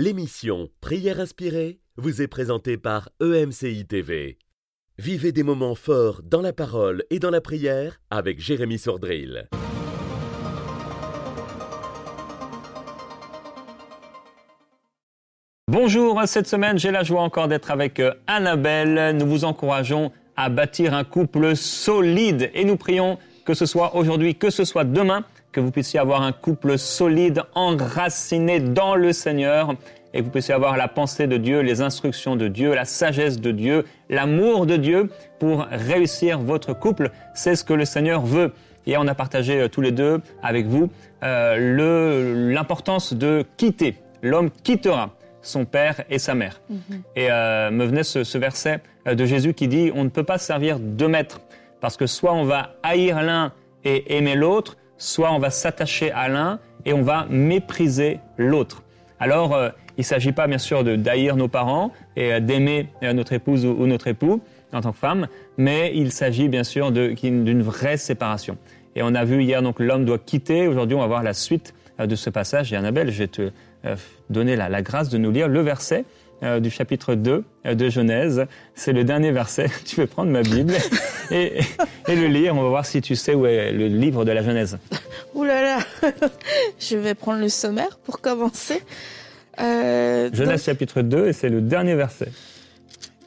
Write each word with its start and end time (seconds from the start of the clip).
L'émission 0.00 0.68
Prière 0.80 1.18
inspirée 1.18 1.80
vous 1.96 2.22
est 2.22 2.28
présentée 2.28 2.76
par 2.76 3.08
EMCI 3.20 3.84
TV. 3.84 4.38
Vivez 4.96 5.32
des 5.32 5.42
moments 5.42 5.74
forts 5.74 6.22
dans 6.22 6.40
la 6.40 6.52
parole 6.52 7.02
et 7.10 7.18
dans 7.18 7.30
la 7.30 7.40
prière 7.40 7.98
avec 8.08 8.38
Jérémy 8.38 8.78
Sordrill. 8.78 9.48
Bonjour, 15.66 16.22
cette 16.26 16.46
semaine 16.46 16.78
j'ai 16.78 16.92
la 16.92 17.02
joie 17.02 17.22
encore 17.22 17.48
d'être 17.48 17.72
avec 17.72 17.98
euh, 17.98 18.14
Annabelle. 18.28 19.16
Nous 19.16 19.26
vous 19.26 19.44
encourageons 19.44 20.12
à 20.36 20.48
bâtir 20.48 20.94
un 20.94 21.02
couple 21.02 21.56
solide 21.56 22.52
et 22.54 22.64
nous 22.64 22.76
prions 22.76 23.18
que 23.44 23.54
ce 23.54 23.66
soit 23.66 23.96
aujourd'hui, 23.96 24.36
que 24.36 24.50
ce 24.50 24.64
soit 24.64 24.84
demain, 24.84 25.24
que 25.52 25.60
vous 25.60 25.70
puissiez 25.70 25.98
avoir 25.98 26.22
un 26.22 26.32
couple 26.32 26.78
solide, 26.78 27.42
enraciné 27.54 28.60
dans 28.60 28.94
le 28.94 29.12
Seigneur 29.12 29.74
et 30.12 30.20
que 30.20 30.24
vous 30.24 30.30
puissiez 30.30 30.54
avoir 30.54 30.76
la 30.76 30.88
pensée 30.88 31.26
de 31.26 31.36
Dieu, 31.36 31.60
les 31.60 31.80
instructions 31.80 32.36
de 32.36 32.48
Dieu, 32.48 32.74
la 32.74 32.84
sagesse 32.84 33.40
de 33.40 33.50
Dieu, 33.50 33.84
l'amour 34.08 34.66
de 34.66 34.76
Dieu 34.76 35.10
pour 35.38 35.66
réussir 35.70 36.38
votre 36.38 36.72
couple. 36.72 37.10
C'est 37.34 37.56
ce 37.56 37.64
que 37.64 37.74
le 37.74 37.84
Seigneur 37.84 38.24
veut. 38.24 38.52
Et 38.86 38.96
on 38.96 39.06
a 39.06 39.14
partagé 39.14 39.60
euh, 39.60 39.68
tous 39.68 39.82
les 39.82 39.92
deux 39.92 40.20
avec 40.42 40.66
vous 40.66 40.90
euh, 41.22 42.52
l'importance 42.52 43.12
de 43.12 43.44
quitter. 43.58 43.96
L'homme 44.22 44.50
quittera 44.50 45.10
son 45.42 45.66
père 45.66 46.04
et 46.08 46.18
sa 46.18 46.34
mère. 46.34 46.60
Mhm. 46.70 47.02
Et 47.14 47.30
euh, 47.30 47.70
me 47.70 47.84
venait 47.84 48.02
ce, 48.02 48.24
ce, 48.24 48.38
verset 48.38 48.80
de 49.06 49.24
Jésus 49.26 49.52
qui 49.52 49.68
dit, 49.68 49.92
on 49.94 50.04
ne 50.04 50.08
peut 50.08 50.24
pas 50.24 50.38
servir 50.38 50.78
deux 50.78 51.08
maîtres, 51.08 51.40
parce 51.80 51.96
que 51.96 52.06
soit 52.06 52.32
on 52.32 52.44
va 52.44 52.76
haïr 52.82 53.22
l'un 53.22 53.52
et 53.84 54.16
aimer 54.16 54.34
l'autre, 54.34 54.77
soit 54.98 55.32
on 55.32 55.38
va 55.38 55.50
s'attacher 55.50 56.12
à 56.12 56.28
l'un 56.28 56.58
et 56.84 56.92
on 56.92 57.02
va 57.02 57.26
mépriser 57.30 58.20
l'autre. 58.36 58.82
Alors, 59.20 59.54
euh, 59.54 59.70
il 59.96 60.02
ne 60.02 60.04
s'agit 60.04 60.32
pas 60.32 60.46
bien 60.46 60.58
sûr 60.58 60.84
de 60.84 60.94
d'haïr 60.94 61.36
nos 61.36 61.48
parents 61.48 61.92
et 62.14 62.40
d'aimer 62.40 62.88
notre 63.02 63.32
épouse 63.32 63.66
ou, 63.66 63.86
notre 63.86 64.06
époux 64.06 64.40
en 64.72 64.80
tant 64.80 64.92
que 64.92 64.98
femme, 64.98 65.26
mais 65.56 65.90
il 65.92 66.12
s'agit 66.12 66.48
bien 66.48 66.62
sûr 66.62 66.92
d'une 66.92 67.62
vraie 67.62 67.96
séparation. 67.96 68.58
Et 68.94 69.02
on 69.02 69.14
a 69.16 69.24
vu 69.24 69.42
hier 69.42 69.60
donc 69.60 69.80
l'homme 69.80 70.04
doit 70.04 70.18
quitter. 70.18 70.68
Aujourd'hui, 70.68 70.94
on 70.94 71.00
va 71.00 71.08
voir 71.08 71.24
la 71.24 71.34
suite 71.34 71.74
de 71.98 72.14
ce 72.14 72.30
passage. 72.30 72.72
Et 72.72 72.76
Annabelle, 72.76 73.10
je 73.10 73.18
vais 73.18 73.28
te 73.28 73.50
euh, 73.84 73.96
donner 74.30 74.56
la, 74.56 74.82
grâce 74.82 75.08
de 75.08 75.18
nous 75.18 75.30
lire 75.30 75.48
le 75.48 75.60
verset 75.60 76.04
euh, 76.42 76.60
du 76.60 76.70
chapitre 76.70 77.14
2 77.14 77.44
euh, 77.66 77.74
de 77.74 77.88
Genèse. 77.88 78.46
C'est 78.74 78.92
le 78.92 79.04
dernier 79.04 79.32
verset. 79.32 79.68
Tu 79.84 79.96
peux 79.96 80.06
prendre 80.06 80.30
ma 80.30 80.42
Bible 80.42 80.74
et, 81.30 81.60
le 82.06 82.26
lire. 82.26 82.54
On 82.54 82.62
va 82.62 82.68
voir 82.68 82.86
si 82.86 83.00
tu 83.00 83.16
sais 83.16 83.34
où 83.34 83.46
est 83.46 83.72
le 83.72 83.88
livre 83.88 84.24
de 84.24 84.32
la 84.32 84.42
Genèse. 84.42 84.78
Ouh 85.34 85.44
là 85.44 85.62
là 85.62 85.78
Je 86.78 86.96
vais 86.96 87.14
prendre 87.14 87.40
le 87.40 87.48
sommaire 87.48 87.98
pour 88.04 88.20
commencer. 88.20 88.82
Genèse 89.58 90.64
chapitre 90.64 91.02
2 91.02 91.28
et 91.28 91.32
c'est 91.32 91.48
le 91.48 91.60
dernier 91.60 91.96
verset. 91.96 92.28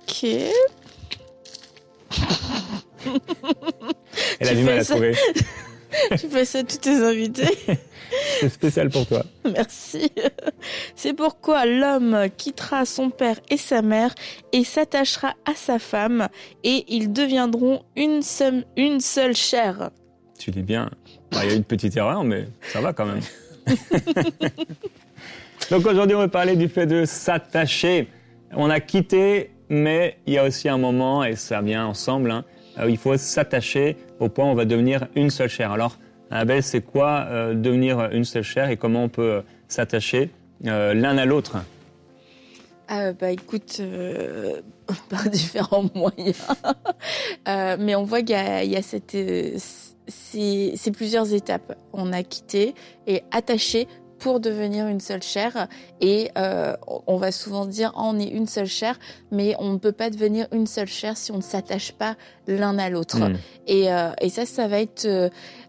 Ok. 0.08 0.26
Elle 4.39 4.48
a 4.48 4.56
du 4.56 4.64
mal 4.64 4.80
à 4.80 4.86
trouver. 4.86 5.16
tu 6.12 6.30
fais 6.30 6.45
ça 6.45 6.59
à 6.59 6.64
tous 6.64 6.78
tes 6.78 7.04
invités. 7.04 7.58
C'est 8.40 8.50
spécial 8.50 8.90
pour 8.90 9.06
toi. 9.08 9.23
Merci. 9.54 10.12
C'est 10.95 11.14
pourquoi 11.14 11.66
l'homme 11.66 12.28
quittera 12.38 12.86
son 12.86 13.09
père 13.09 13.40
et 13.50 13.58
sa 13.58 13.81
mère 13.81 14.14
et 14.52 14.64
s'attachera 14.64 15.34
à 15.45 15.56
sa 15.56 15.80
femme 15.80 16.28
et 16.64 16.86
ils 16.88 17.12
deviendront 17.12 17.84
une 17.95 18.22
seule, 18.22 18.66
une 18.78 19.00
seule 19.00 19.36
chair. 19.36 19.92
Tu 20.38 20.52
dis 20.52 20.64
bien. 20.64 20.89
Bah, 21.32 21.39
il 21.44 21.50
y 21.50 21.54
a 21.54 21.56
une 21.56 21.64
petite 21.64 21.95
erreur, 21.95 22.23
mais 22.23 22.48
ça 22.73 22.82
va 22.82 22.94
quand 22.94 23.06
même. 23.06 23.22
Donc 25.70 25.86
aujourd'hui, 25.86 26.16
on 26.16 26.20
va 26.20 26.28
parler 26.28 26.56
du 26.56 26.67
fait 26.67 26.86
de 26.86 27.06
s'attacher. 27.06 28.08
On 28.54 28.70
a 28.70 28.80
quitté, 28.80 29.52
mais 29.70 30.17
il 30.26 30.34
y 30.34 30.38
a 30.38 30.44
aussi 30.44 30.67
un 30.67 30.78
moment, 30.78 31.23
et 31.23 31.36
ça 31.36 31.62
vient 31.62 31.86
ensemble, 31.86 32.32
hein, 32.32 32.44
où 32.84 32.89
il 32.89 32.98
faut 32.98 33.16
s'attacher 33.17 33.98
au 34.20 34.28
point 34.28 34.45
où 34.45 34.50
on 34.50 34.56
va 34.56 34.66
devenir 34.66 35.08
une 35.16 35.30
seule 35.30 35.49
chair. 35.49 35.72
Alors, 35.72 35.98
Abel, 36.31 36.64
c'est 36.64 36.81
quoi 36.81 37.27
euh, 37.30 37.53
devenir 37.53 38.09
une 38.11 38.23
seule 38.23 38.43
chair 38.43 38.69
et 38.69 38.77
comment 38.77 39.03
on 39.03 39.09
peut 39.09 39.21
euh, 39.21 39.42
s'attacher 39.67 40.30
euh, 40.65 40.93
l'un 40.93 41.17
à 41.17 41.25
l'autre? 41.25 41.58
Ah, 42.87 43.14
bah 43.14 43.31
écoute, 43.31 43.81
par 45.09 45.30
différents 45.30 45.86
moyens, 45.95 46.37
mais 47.47 47.95
on 47.95 48.03
voit 48.03 48.21
qu'il 48.21 48.36
y, 48.36 48.75
a, 48.75 48.81
cette, 48.81 49.15
c'est 50.08 50.92
plusieurs 50.92 51.33
étapes. 51.33 51.77
On 51.93 52.11
a 52.11 52.23
quitté 52.23 52.75
et 53.08 53.23
attaché 53.31 53.87
pour 54.21 54.39
devenir 54.39 54.87
une 54.87 54.99
seule 54.99 55.23
chair. 55.23 55.67
Et 55.99 56.30
euh, 56.37 56.76
on 57.08 57.17
va 57.17 57.32
souvent 57.32 57.65
dire 57.65 57.92
oh, 57.98 58.04
on 58.05 58.20
est 58.20 58.30
une 58.30 58.48
seule 58.48 58.67
chair, 58.67 58.98
mais 59.32 59.55
on 59.59 59.73
ne 59.73 59.77
peut 59.77 59.92
pas 59.92 60.09
devenir 60.09 60.48
une 60.54 60.67
seule 60.67 60.87
chair 60.87 61.17
si 61.17 61.32
on 61.32 61.37
ne 61.37 61.42
s'attache 61.42 61.92
pas 61.92 62.15
l'un 62.48 62.77
à 62.77 62.89
l'autre. 62.89 63.17
Hmm. 63.17 63.36
Et, 63.67 63.92
euh, 63.92 64.11
et, 64.21 64.30
ça, 64.30 64.45
ça 64.45 64.67
va 64.67 64.80
être 64.80 65.08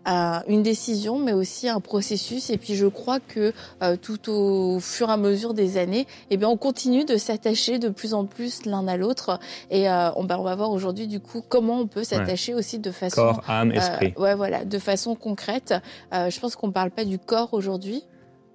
euh, 0.08 0.40
une 0.48 0.64
décision, 0.64 1.18
mais 1.18 1.32
aussi 1.32 1.68
un 1.68 1.80
processus. 1.80 2.50
Et 2.50 2.58
puis 2.58 2.74
je 2.74 2.86
crois 2.86 3.20
que 3.20 3.52
euh, 3.82 3.96
tout 3.96 4.30
au 4.30 4.80
fur 4.80 5.08
et 5.08 5.12
à 5.12 5.16
mesure 5.16 5.54
des 5.54 5.78
années, 5.78 6.06
eh 6.30 6.36
bien, 6.36 6.48
on 6.48 6.56
continue 6.56 7.04
de 7.04 7.16
s'attacher 7.16 7.78
de 7.78 7.88
plus 7.88 8.12
en 8.12 8.24
plus 8.24 8.64
l'un 8.66 8.88
à 8.88 8.96
l'autre. 8.96 9.38
Et 9.70 9.88
euh, 9.88 10.10
on, 10.16 10.24
bah, 10.24 10.36
on, 10.38 10.42
va 10.42 10.56
voir 10.56 10.70
aujourd'hui 10.70 11.06
du 11.06 11.20
coup 11.20 11.42
comment 11.48 11.78
on 11.78 11.86
peut 11.86 12.04
s'attacher 12.04 12.54
aussi 12.54 12.80
de 12.80 12.90
façon 12.90 13.14
corps, 13.14 13.42
âme, 13.46 13.70
esprit. 13.72 14.12
ouais, 14.16 14.34
voilà, 14.34 14.64
de 14.64 14.78
façon 14.78 15.14
concrète. 15.14 15.74
je 16.12 16.40
pense 16.40 16.56
qu'on 16.56 16.72
parle 16.72 16.90
pas 16.90 17.04
du 17.04 17.18
corps 17.18 17.50
aujourd'hui. 17.52 18.04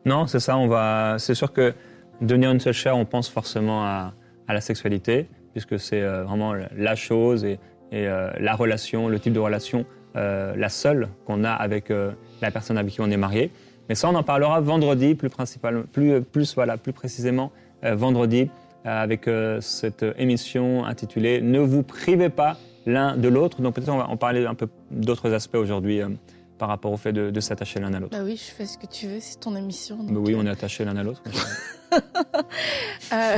Non, 0.07 0.25
c'est 0.25 0.39
ça. 0.39 0.57
On 0.57 0.67
va. 0.67 1.17
C'est 1.19 1.35
sûr 1.35 1.51
que 1.51 1.73
devenir 2.21 2.49
une 2.49 2.61
seule 2.61 2.73
chair, 2.73 2.95
on 2.95 3.03
pense 3.03 3.27
forcément 3.27 3.83
à, 3.83 4.13
la 4.47 4.61
sexualité, 4.61 5.27
puisque 5.51 5.77
c'est 5.77 6.01
euh, 6.01 6.23
vraiment 6.23 6.53
la 6.53 6.95
chose 6.95 7.43
et, 7.43 7.59
euh, 7.93 8.31
la 8.39 8.55
relation, 8.55 9.09
le 9.09 9.19
type 9.19 9.33
de 9.33 9.39
relation, 9.39 9.85
euh, 10.15 10.55
la 10.55 10.69
seule 10.69 11.09
qu'on 11.25 11.43
a 11.43 11.51
avec 11.51 11.91
la 12.41 12.51
personne 12.51 12.77
avec 12.77 12.93
qui 12.93 13.01
on 13.01 13.11
est 13.11 13.17
marié. 13.17 13.51
Mais 13.89 13.95
ça, 13.95 14.09
on 14.09 14.15
en 14.15 14.23
parlera 14.23 14.61
vendredi, 14.61 15.13
plus 15.13 15.29
principalement, 15.29 15.83
plus, 15.91 16.21
plus 16.21 16.55
voilà, 16.55 16.77
plus 16.77 16.93
précisément 16.93 17.51
vendredi, 17.83 18.49
avec 18.85 19.29
cette 19.59 20.05
émission 20.17 20.85
intitulée 20.85 21.41
Ne 21.41 21.59
vous 21.59 21.83
privez 21.83 22.29
pas 22.29 22.57
l'un 22.85 23.17
de 23.17 23.27
l'autre. 23.27 23.61
Donc 23.61 23.75
peut-être 23.75 23.89
on 23.89 23.97
va 23.97 24.07
en 24.07 24.17
parler 24.17 24.45
un 24.45 24.55
peu 24.55 24.67
d'autres 24.89 25.33
aspects 25.33 25.55
aujourd'hui 25.55 26.01
par 26.57 26.69
rapport 26.69 26.91
au 26.91 26.97
fait 26.97 27.13
de, 27.13 27.39
s'attacher 27.39 27.79
l'un 27.79 27.93
à 27.93 27.99
l'autre. 27.99 28.17
Bah 28.17 28.23
oui, 28.23 28.35
je 28.35 28.51
fais 28.51 28.65
ce 28.65 28.77
que 28.77 28.87
tu 28.87 29.07
veux, 29.07 29.19
c'est 29.19 29.39
ton 29.39 29.55
émission. 29.55 29.97
Bah 30.01 30.19
oui, 30.19 30.35
on 30.35 30.45
est 30.45 30.49
attachés 30.49 30.85
l'un 30.85 30.97
à 30.97 31.03
l'autre. 31.03 31.21
euh, 33.13 33.37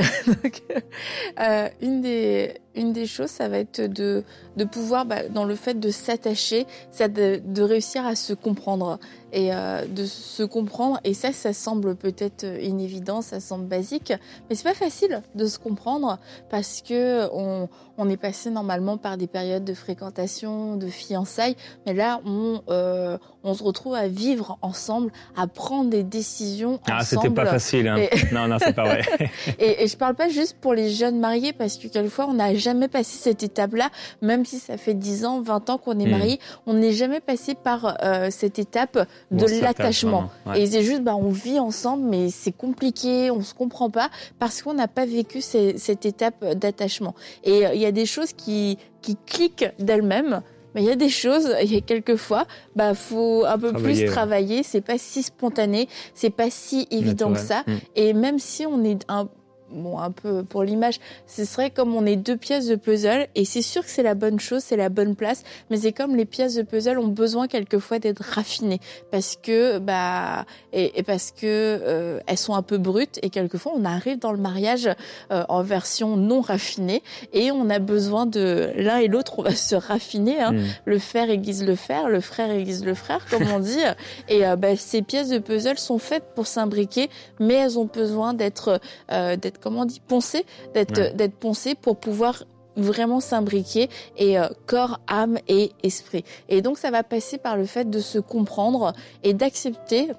euh, 1.40 1.68
une, 1.80 2.00
des, 2.00 2.54
une 2.74 2.92
des 2.92 3.06
choses, 3.06 3.30
ça 3.30 3.48
va 3.48 3.58
être 3.58 3.80
de, 3.80 4.24
de 4.56 4.64
pouvoir, 4.64 5.04
bah, 5.04 5.28
dans 5.28 5.44
le 5.44 5.54
fait 5.54 5.78
de 5.78 5.90
s'attacher, 5.90 6.66
de, 6.98 7.40
de 7.44 7.62
réussir 7.62 8.06
à 8.06 8.14
se 8.14 8.32
comprendre 8.32 8.98
et 9.32 9.52
euh, 9.52 9.86
de 9.86 10.04
se 10.04 10.42
comprendre. 10.42 11.00
Et 11.04 11.14
ça, 11.14 11.32
ça 11.32 11.52
semble 11.52 11.96
peut-être 11.96 12.44
une 12.44 12.80
évidence, 12.80 13.26
ça 13.26 13.40
semble 13.40 13.66
basique, 13.66 14.12
mais 14.48 14.56
c'est 14.56 14.64
pas 14.64 14.74
facile 14.74 15.22
de 15.34 15.46
se 15.46 15.58
comprendre 15.58 16.18
parce 16.48 16.82
que 16.82 17.28
on, 17.32 17.68
on, 17.96 18.08
est 18.08 18.16
passé 18.16 18.50
normalement 18.50 18.96
par 18.96 19.16
des 19.16 19.26
périodes 19.26 19.64
de 19.64 19.74
fréquentation, 19.74 20.76
de 20.76 20.88
fiançailles, 20.88 21.56
mais 21.86 21.94
là, 21.94 22.20
on, 22.24 22.62
euh, 22.68 23.18
on 23.42 23.54
se 23.54 23.62
retrouve 23.62 23.94
à 23.94 24.08
vivre 24.08 24.58
ensemble, 24.62 25.12
à 25.36 25.46
prendre 25.46 25.90
des 25.90 26.02
décisions 26.02 26.80
ah, 26.88 27.04
c'était 27.04 27.30
pas 27.30 27.46
facile. 27.46 27.88
Hein. 27.88 28.06
Non, 28.32 28.48
non, 28.48 28.56
c'est 28.58 28.74
pas 28.74 28.84
vrai. 28.84 29.02
et, 29.58 29.84
et 29.84 29.86
je 29.86 29.96
parle 29.96 30.14
pas 30.14 30.28
juste 30.28 30.56
pour 30.60 30.74
les 30.74 30.90
jeunes 30.90 31.18
mariés 31.18 31.52
parce 31.52 31.76
que 31.76 31.88
quelquefois, 31.88 32.26
on 32.28 32.34
n'a 32.34 32.54
jamais 32.60 32.88
passé 32.88 33.18
cette 33.18 33.42
étape-là, 33.42 33.90
même 34.22 34.44
si 34.44 34.58
ça 34.58 34.76
fait 34.76 34.94
10 34.94 35.24
ans, 35.24 35.40
20 35.40 35.70
ans 35.70 35.78
qu'on 35.78 35.98
est 35.98 36.06
hmm. 36.06 36.10
marié, 36.10 36.40
on 36.66 36.74
n'est 36.74 36.92
jamais 36.92 37.20
passé 37.20 37.54
par 37.54 37.96
euh, 38.04 38.28
cette 38.30 38.58
étape 38.58 39.06
de 39.30 39.60
l'attachement. 39.60 40.30
Et 40.54 40.66
c'est 40.66 40.82
juste, 40.82 41.02
bah, 41.02 41.16
on 41.16 41.30
vit 41.30 41.58
ensemble, 41.58 42.04
mais 42.08 42.30
c'est 42.30 42.52
compliqué, 42.52 43.30
on 43.30 43.42
se 43.42 43.54
comprend 43.54 43.90
pas 43.90 44.10
parce 44.38 44.62
qu'on 44.62 44.74
n'a 44.74 44.88
pas 44.88 45.06
vécu 45.06 45.40
cette 45.40 46.06
étape 46.06 46.44
d'attachement. 46.54 47.14
Et 47.44 47.66
euh, 47.66 47.74
il 47.74 47.80
y 47.80 47.86
a 47.86 47.92
des 47.92 48.06
choses 48.06 48.32
qui, 48.32 48.78
qui 49.02 49.16
cliquent 49.26 49.70
d'elles-mêmes. 49.78 50.42
Mais 50.74 50.82
il 50.82 50.86
y 50.86 50.92
a 50.92 50.96
des 50.96 51.08
choses, 51.08 51.52
il 51.62 51.72
y 51.72 51.76
a 51.76 51.80
quelques 51.80 52.16
fois, 52.16 52.46
bah 52.76 52.94
faut 52.94 53.44
un 53.44 53.58
peu 53.58 53.72
plus 53.72 54.04
travailler. 54.06 54.62
C'est 54.62 54.80
pas 54.80 54.98
si 54.98 55.22
spontané, 55.22 55.88
c'est 56.14 56.30
pas 56.30 56.50
si 56.50 56.86
évident 56.90 57.32
que 57.32 57.40
ça. 57.40 57.64
Mm. 57.66 57.72
Et 57.96 58.12
même 58.12 58.38
si 58.38 58.66
on 58.66 58.84
est 58.84 59.04
un 59.08 59.28
bon, 59.72 59.98
un 59.98 60.10
peu 60.10 60.42
pour 60.42 60.62
l'image, 60.62 60.98
ce 61.26 61.44
serait 61.44 61.70
comme 61.70 61.94
on 61.94 62.06
est 62.06 62.16
deux 62.16 62.36
pièces 62.36 62.66
de 62.66 62.76
puzzle 62.76 63.28
et 63.34 63.44
c'est 63.44 63.62
sûr 63.62 63.82
que 63.82 63.90
c'est 63.90 64.02
la 64.02 64.14
bonne 64.14 64.40
chose, 64.40 64.62
c'est 64.62 64.76
la 64.76 64.88
bonne 64.88 65.14
place, 65.14 65.42
mais 65.70 65.78
c'est 65.78 65.92
comme 65.92 66.16
les 66.16 66.24
pièces 66.24 66.54
de 66.54 66.62
puzzle 66.62 66.98
ont 66.98 67.08
besoin 67.08 67.48
quelquefois 67.48 67.98
d'être 67.98 68.22
raffinées 68.22 68.80
parce 69.10 69.36
que 69.40 69.78
bah 69.78 70.44
et, 70.72 71.02
parce 71.02 71.30
que 71.30 71.42
euh, 71.44 72.20
elles 72.26 72.38
sont 72.38 72.54
un 72.54 72.62
peu 72.62 72.78
brutes 72.78 73.18
et 73.22 73.30
quelquefois 73.30 73.72
on 73.76 73.84
arrive 73.84 74.18
dans 74.18 74.32
le 74.32 74.38
mariage 74.38 74.88
euh, 75.30 75.44
en 75.48 75.62
version 75.62 76.16
non 76.16 76.40
raffinée 76.40 77.02
et 77.32 77.50
on 77.52 77.70
a 77.70 77.78
besoin 77.78 78.26
de 78.26 78.70
l'un 78.76 78.98
et 78.98 79.08
l'autre 79.08 79.38
on 79.38 79.42
va 79.42 79.54
se 79.54 79.74
raffiner, 79.74 80.40
hein. 80.40 80.52
Mm. 80.52 80.64
le 80.84 80.98
fer 80.98 81.30
aiguise 81.30 81.64
le 81.64 81.74
fer, 81.74 82.08
le 82.08 82.20
frère 82.20 82.50
aiguise 82.50 82.84
le 82.84 82.94
frère 82.94 83.24
comme 83.30 83.46
on 83.52 83.60
dit 83.60 83.78
et 84.28 84.46
euh, 84.46 84.56
bah, 84.56 84.76
ces 84.76 85.02
pièces 85.02 85.28
de 85.28 85.38
puzzle 85.38 85.78
sont 85.78 85.98
faites 85.98 86.34
pour 86.34 86.46
s'imbriquer 86.46 87.10
mais 87.38 87.54
elles 87.54 87.78
ont 87.78 87.84
besoin 87.84 88.34
d'être 88.34 88.80
d'être 89.10 89.59
comment 89.60 89.80
on 89.80 89.84
dit, 89.84 90.00
poncer, 90.00 90.44
d'être 90.74 91.14
d'être 91.14 91.36
poncé 91.36 91.74
pour 91.74 91.96
pouvoir 91.96 92.44
vraiment 92.76 93.20
s'imbriquer 93.20 93.88
et 94.16 94.38
euh, 94.38 94.48
corps, 94.66 95.00
âme 95.08 95.38
et 95.48 95.72
esprit. 95.82 96.24
Et 96.48 96.62
donc 96.62 96.78
ça 96.78 96.90
va 96.90 97.02
passer 97.02 97.38
par 97.38 97.56
le 97.56 97.64
fait 97.64 97.88
de 97.88 97.98
se 98.00 98.18
comprendre 98.18 98.92
et 99.22 99.34
d'accepter 99.34 100.10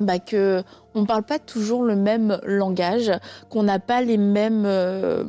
bah, 0.00 0.18
que 0.18 0.62
on 0.94 1.06
parle 1.06 1.22
pas 1.22 1.38
toujours 1.38 1.82
le 1.82 1.96
même 1.96 2.38
langage, 2.44 3.12
qu'on 3.50 3.62
n'a 3.62 3.78
pas 3.78 4.02
les 4.02 4.18
mêmes 4.18 4.64
euh, 4.66 5.24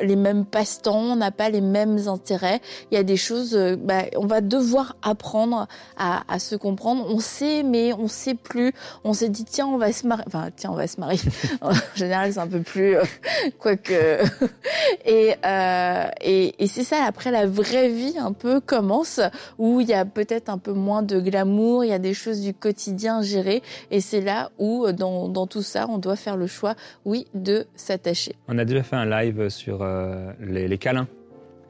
les 0.00 0.16
mêmes 0.16 0.44
passe-temps, 0.44 0.98
on 0.98 1.16
n'a 1.16 1.30
pas 1.30 1.50
les 1.50 1.60
mêmes 1.60 2.08
intérêts. 2.08 2.60
Il 2.90 2.94
y 2.94 2.98
a 2.98 3.02
des 3.02 3.16
choses, 3.16 3.54
euh, 3.54 3.76
bah, 3.76 4.02
on 4.16 4.26
va 4.26 4.40
devoir 4.40 4.96
apprendre 5.02 5.66
à, 5.96 6.22
à, 6.28 6.38
se 6.38 6.56
comprendre. 6.56 7.06
On 7.08 7.18
sait, 7.18 7.62
mais 7.62 7.92
on 7.92 8.08
sait 8.08 8.34
plus. 8.34 8.72
On 9.04 9.12
s'est 9.12 9.28
dit 9.28 9.44
tiens, 9.44 9.66
on 9.66 9.78
va 9.78 9.92
se 9.92 10.06
marier. 10.06 10.24
Enfin, 10.26 10.48
tiens, 10.54 10.70
on 10.70 10.76
va 10.76 10.86
se 10.86 11.00
marier. 11.00 11.20
en 11.60 11.70
général, 11.94 12.32
c'est 12.32 12.38
un 12.38 12.46
peu 12.46 12.60
plus, 12.60 12.96
euh, 12.96 13.04
quoique. 13.58 13.92
et 15.04 15.34
euh, 15.44 16.04
et, 16.20 16.54
et 16.62 16.66
c'est 16.66 16.84
ça. 16.84 17.04
Après, 17.04 17.30
la 17.30 17.46
vraie 17.46 17.88
vie 17.88 18.16
un 18.18 18.32
peu 18.32 18.60
commence 18.60 19.20
où 19.58 19.80
il 19.80 19.88
y 19.88 19.94
a 19.94 20.04
peut-être 20.04 20.48
un 20.48 20.58
peu 20.58 20.72
moins 20.72 21.02
de 21.02 21.20
glamour. 21.20 21.84
Il 21.84 21.88
y 21.88 21.94
a 21.94 21.98
des 21.98 22.14
choses 22.14 22.40
du 22.40 22.54
quotidien 22.54 23.22
gérées. 23.22 23.62
Et 23.90 24.00
c'est 24.00 24.20
là 24.20 24.50
où, 24.58 24.90
dans, 24.92 25.28
dans 25.28 25.46
tout 25.46 25.62
ça, 25.62 25.86
on 25.88 25.98
doit 25.98 26.16
faire 26.16 26.36
le 26.36 26.46
choix, 26.46 26.74
oui, 27.04 27.26
de 27.34 27.66
s'attacher. 27.76 28.34
On 28.48 28.58
a 28.58 28.64
déjà 28.64 28.82
fait 28.82 28.96
un 28.96 29.06
live 29.06 29.48
sur 29.48 29.85
euh, 29.86 30.32
les, 30.40 30.78
câlins. 30.78 31.08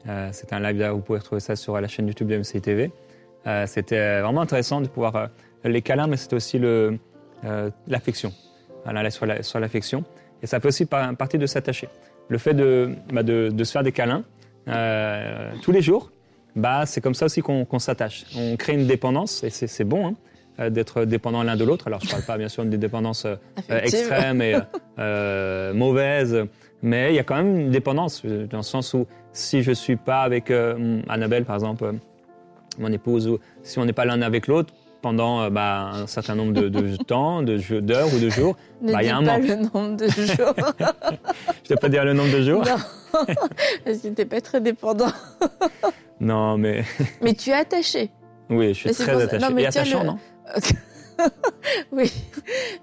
Euh, 0.07 0.29
c'est 0.31 0.53
un 0.53 0.59
live, 0.59 0.83
vous 0.91 1.01
pouvez 1.01 1.19
retrouver 1.19 1.41
ça 1.41 1.55
sur 1.55 1.79
la 1.79 1.87
chaîne 1.87 2.07
YouTube 2.07 2.27
de 2.27 2.37
MCI 2.37 2.61
TV. 2.61 2.91
Euh, 3.45 3.65
c'était 3.67 4.21
vraiment 4.21 4.41
intéressant 4.41 4.81
de 4.81 4.87
pouvoir 4.87 5.29
les 5.63 5.81
câlins, 5.81 6.07
mais 6.07 6.17
c'est 6.17 6.33
aussi 6.33 6.59
l'affection. 7.87 8.33
Voilà, 8.83 9.09
sur 9.09 9.59
l'affection. 9.59 10.03
Et 10.41 10.47
ça 10.47 10.59
fait 10.59 10.67
aussi 10.67 10.85
partie 10.85 11.37
de 11.37 11.45
s'attacher. 11.45 11.89
Le 12.29 12.37
fait 12.37 12.53
de, 12.53 12.91
bah, 13.11 13.23
de, 13.23 13.49
de, 13.51 13.63
se 13.63 13.71
faire 13.71 13.83
des 13.83 13.91
câlins 13.91 14.23
tous 15.61 15.71
les 15.71 15.81
jours, 15.81 16.11
bah, 16.55 16.85
c'est 16.85 17.01
comme 17.01 17.13
ça 17.13 17.25
aussi 17.25 17.41
qu'on 17.41 17.79
s'attache. 17.79 18.25
On 18.37 18.55
crée 18.57 18.73
une 18.73 18.87
dépendance, 18.87 19.43
et 19.43 19.49
c'est 19.49 19.83
bon 19.83 20.15
hein, 20.59 20.69
d'être 20.69 21.05
dépendant 21.05 21.43
l'un 21.43 21.55
de 21.55 21.63
l'autre. 21.63 21.87
Alors 21.87 22.01
je 22.01 22.07
ne 22.07 22.11
parle 22.11 22.23
pas 22.23 22.37
bien 22.37 22.49
sûr 22.49 22.65
des 22.65 22.77
dépendances 22.77 23.27
extrêmes 23.69 24.41
et 24.41 24.55
mauvaises, 25.73 26.47
mais 26.81 27.11
il 27.11 27.15
y 27.15 27.19
a 27.19 27.23
quand 27.23 27.35
même 27.35 27.59
une 27.59 27.71
dépendance, 27.71 28.21
euh, 28.25 28.47
dans 28.47 28.57
le 28.57 28.63
sens 28.63 28.93
où 28.93 29.07
si 29.31 29.63
je 29.63 29.69
ne 29.71 29.75
suis 29.75 29.95
pas 29.95 30.21
avec 30.21 30.51
euh, 30.51 31.01
Annabelle, 31.09 31.45
par 31.45 31.55
exemple, 31.55 31.83
euh, 31.83 31.93
mon 32.77 32.91
épouse, 32.91 33.27
ou 33.27 33.39
si 33.63 33.79
on 33.79 33.85
n'est 33.85 33.93
pas 33.93 34.05
l'un 34.05 34.21
avec 34.21 34.47
l'autre, 34.47 34.73
pendant 35.01 35.49
bah, 35.51 35.91
un 35.93 36.07
certain 36.07 36.35
nombre 36.35 36.53
de, 36.53 36.95
temps, 37.03 37.41
d'heures 37.43 38.13
ou 38.13 38.19
de 38.19 38.29
jours, 38.29 38.57
bah, 38.81 39.01
il 39.03 39.07
y 39.07 39.09
a 39.09 39.17
un 39.17 39.21
manque. 39.21 39.47
pas 39.47 39.55
le 39.55 39.61
nombre 39.61 39.95
de 39.95 40.07
jours. 40.07 40.53
je 40.57 40.83
ne 40.83 41.67
dois 41.69 41.77
pas 41.79 41.89
dire 41.89 42.05
le 42.05 42.13
nombre 42.13 42.33
de 42.33 42.41
jours. 42.41 42.63
Non, 42.65 42.77
parce 43.85 43.97
que 43.99 44.07
tu 44.07 44.13
n'es 44.17 44.25
pas 44.25 44.41
très 44.41 44.61
dépendant. 44.61 45.11
non, 46.19 46.57
mais... 46.57 46.83
mais 47.21 47.33
tu 47.33 47.51
es 47.51 47.53
attaché. 47.53 48.09
Oui, 48.49 48.69
je 48.69 48.79
suis 48.79 48.91
très 48.91 49.21
attaché. 49.21 49.43
Non, 49.43 49.53
mais 49.53 49.63
Et 49.63 49.67
attachant, 49.67 50.03
non? 50.03 50.17
oui, 51.91 52.11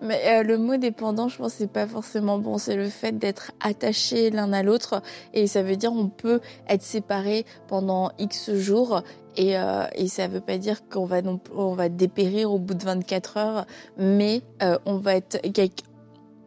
mais 0.03 0.21
euh, 0.27 0.43
le 0.43 0.59
mot 0.59 0.77
dépendant, 0.77 1.29
je 1.29 1.39
pense, 1.39 1.55
c'est 1.55 1.71
pas 1.71 1.87
forcément 1.87 2.39
bon. 2.39 2.59
C'est 2.59 2.77
le 2.77 2.89
fait 2.89 3.13
d'être 3.13 3.53
attaché 3.61 4.31
l'un 4.31 4.53
à 4.53 4.63
l'autre, 4.63 5.03
et 5.33 5.47
ça 5.47 5.63
veut 5.63 5.77
dire 5.77 5.93
on 5.93 6.09
peut 6.09 6.41
être 6.69 6.83
séparé 6.83 7.45
pendant 7.69 8.11
X 8.19 8.53
jours. 8.55 9.03
Et, 9.37 9.59
euh, 9.59 9.85
ça 10.07 10.29
veut 10.29 10.41
pas 10.41 10.59
dire 10.59 10.89
qu'on 10.89 11.07
va 11.07 11.21
on 11.57 11.75
va 11.75 11.89
dépérir 11.89 12.53
au 12.53 12.59
bout 12.59 12.75
de 12.75 12.85
24 12.85 13.37
heures, 13.37 13.67
mais 13.99 14.43
euh, 14.63 14.79
on 14.87 14.97
va 14.97 15.17
être 15.17 15.39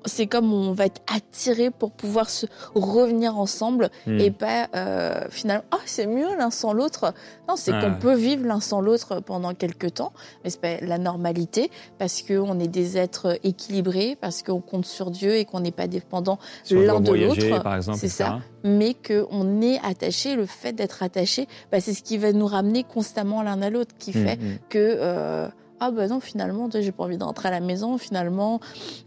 c'est 0.08 0.28
comme 0.28 0.52
on 0.54 0.72
va 0.72 0.86
être 0.86 1.02
attiré 1.14 1.70
pour 1.72 1.92
pouvoir 1.92 2.30
se 2.30 2.46
revenir 2.76 3.38
ensemble 3.38 3.90
hmm. 4.06 4.20
et 4.20 4.32
pas 4.32 4.68
euh, 4.76 5.26
finalement 5.30 5.66
ah 5.72 5.80
c'est 5.86 6.08
mieux 6.08 6.36
l'un 6.38 6.52
sans 6.52 6.74
l'autre! 6.74 7.14
Non 7.48 7.56
c'est 7.56 7.72
qu'on 7.72 7.96
peut 7.96 8.16
vivre 8.16 8.46
l'un 8.46 8.60
sans 8.60 8.82
l'autre 8.82 9.20
pendant 9.20 9.54
quelques 9.54 9.96
temps 9.96 10.14
mais 10.44 10.50
c'est 10.50 10.62
pas 10.62 10.80
la 10.82 10.98
normalité 10.98 11.72
parce 11.98 12.22
que 12.22 12.38
on 12.38 12.60
est 12.60 12.68
des 12.68 12.98
êtres 12.98 13.40
équilibrés 13.44 14.18
parce 14.20 14.44
qu'on 14.44 14.62
compte 14.62 14.86
sur 14.86 15.12
Dieu 15.12 15.36
et 15.36 15.46
qu'on 15.46 15.60
n'est 15.60 15.72
pas 15.72 15.88
dépendant 15.88 16.40
l'un 16.72 17.00
de 17.00 17.12
l'autre. 17.14 17.96
c'est 17.96 18.08
ça. 18.08 18.40
Mais 18.64 18.96
qu'on 18.96 19.62
est 19.62 19.80
attaché 19.84 20.36
le 20.36 20.46
fait 20.46 20.74
d'être 20.74 21.04
attaché 21.04 21.48
bah, 21.72 21.80
c'est 21.80 21.94
ce 21.94 22.04
qui 22.04 22.18
va 22.18 22.32
nous 22.34 22.48
ramener 22.48 22.84
constamment 22.84 23.42
l'un 23.44 23.62
à 23.62 23.70
l'autre 23.70 23.96
qui 23.98 24.12
hmm, 24.12 24.26
fait 24.26 24.36
hmm. 24.36 24.58
que 24.70 24.78
euh, 25.00 25.48
ah 25.80 25.92
bah 25.92 26.08
non 26.08 26.20
finalement 26.20 26.70
j'ai 26.72 26.92
pas 26.92 27.04
envie 27.04 27.18
d'entrer 27.18 27.50
à 27.50 27.52
la 27.52 27.60
maison 27.60 27.98
finalement 27.98 28.60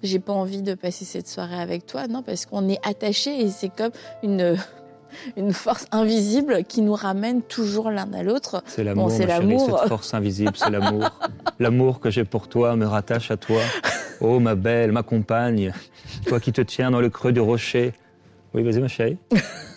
j'ai 0.02 0.18
pas 0.18 0.32
envie 0.32 0.62
de 0.62 0.74
passer 0.74 1.04
cette 1.04 1.28
soirée 1.28 1.60
avec 1.60 1.86
toi 1.86 2.06
non 2.06 2.22
parce 2.22 2.46
qu'on 2.46 2.68
est 2.68 2.78
attaché 2.86 3.40
et 3.40 3.50
c'est 3.50 3.70
comme 3.70 3.92
une 4.22 4.56
une 5.36 5.52
force 5.52 5.86
invisible 5.92 6.64
qui 6.64 6.82
nous 6.82 6.94
ramène 6.94 7.42
toujours 7.42 7.90
l'un 7.90 8.12
à 8.12 8.22
l'autre. 8.22 8.62
C'est 8.66 8.84
l'amour, 8.84 9.10
c'est 9.10 9.26
l'amour. 9.26 9.78
Cette 9.80 9.88
force 9.88 10.14
invisible, 10.14 10.52
c'est 10.54 10.70
l'amour. 10.70 11.10
l'amour 11.58 12.00
que 12.00 12.10
j'ai 12.10 12.24
pour 12.24 12.48
toi 12.48 12.76
me 12.76 12.86
rattache 12.86 13.30
à 13.30 13.36
toi. 13.36 13.60
Oh 14.20 14.38
ma 14.38 14.54
belle, 14.54 14.92
ma 14.92 15.02
compagne, 15.02 15.72
toi 16.26 16.40
qui 16.40 16.52
te 16.52 16.60
tiens 16.60 16.90
dans 16.90 17.00
le 17.00 17.10
creux 17.10 17.32
du 17.32 17.40
rocher. 17.40 17.92
Oui, 18.54 18.62
vas-y 18.62 18.80
ma 18.80 18.88
chérie. 18.88 19.18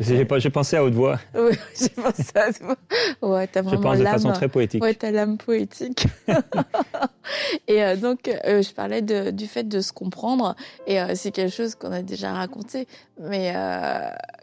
J'ai 0.00 0.50
pensé 0.50 0.76
à 0.76 0.84
haute 0.84 0.94
voix. 0.94 1.18
Oui, 1.34 1.52
j'ai 1.78 1.88
pensé 1.90 2.24
à 2.34 2.48
haute 2.48 2.60
voix. 2.60 2.76
Ouais, 3.22 3.46
t'as 3.46 3.62
vraiment 3.62 3.76
Je 3.76 3.82
pense 3.82 3.98
de 3.98 4.04
façon 4.04 4.32
très 4.32 4.48
poétique. 4.48 4.82
Ouais, 4.82 4.94
t'as 4.94 5.10
l'âme 5.10 5.38
poétique. 5.38 6.06
et 7.68 7.82
euh, 7.82 7.96
donc, 7.96 8.28
euh, 8.28 8.62
je 8.62 8.72
parlais 8.72 9.02
de, 9.02 9.30
du 9.30 9.46
fait 9.46 9.64
de 9.64 9.80
se 9.80 9.92
comprendre. 9.92 10.56
Et 10.86 11.00
euh, 11.00 11.12
c'est 11.14 11.30
quelque 11.30 11.54
chose 11.54 11.74
qu'on 11.74 11.92
a 11.92 12.02
déjà 12.02 12.32
raconté. 12.32 12.86
Mais 13.20 13.54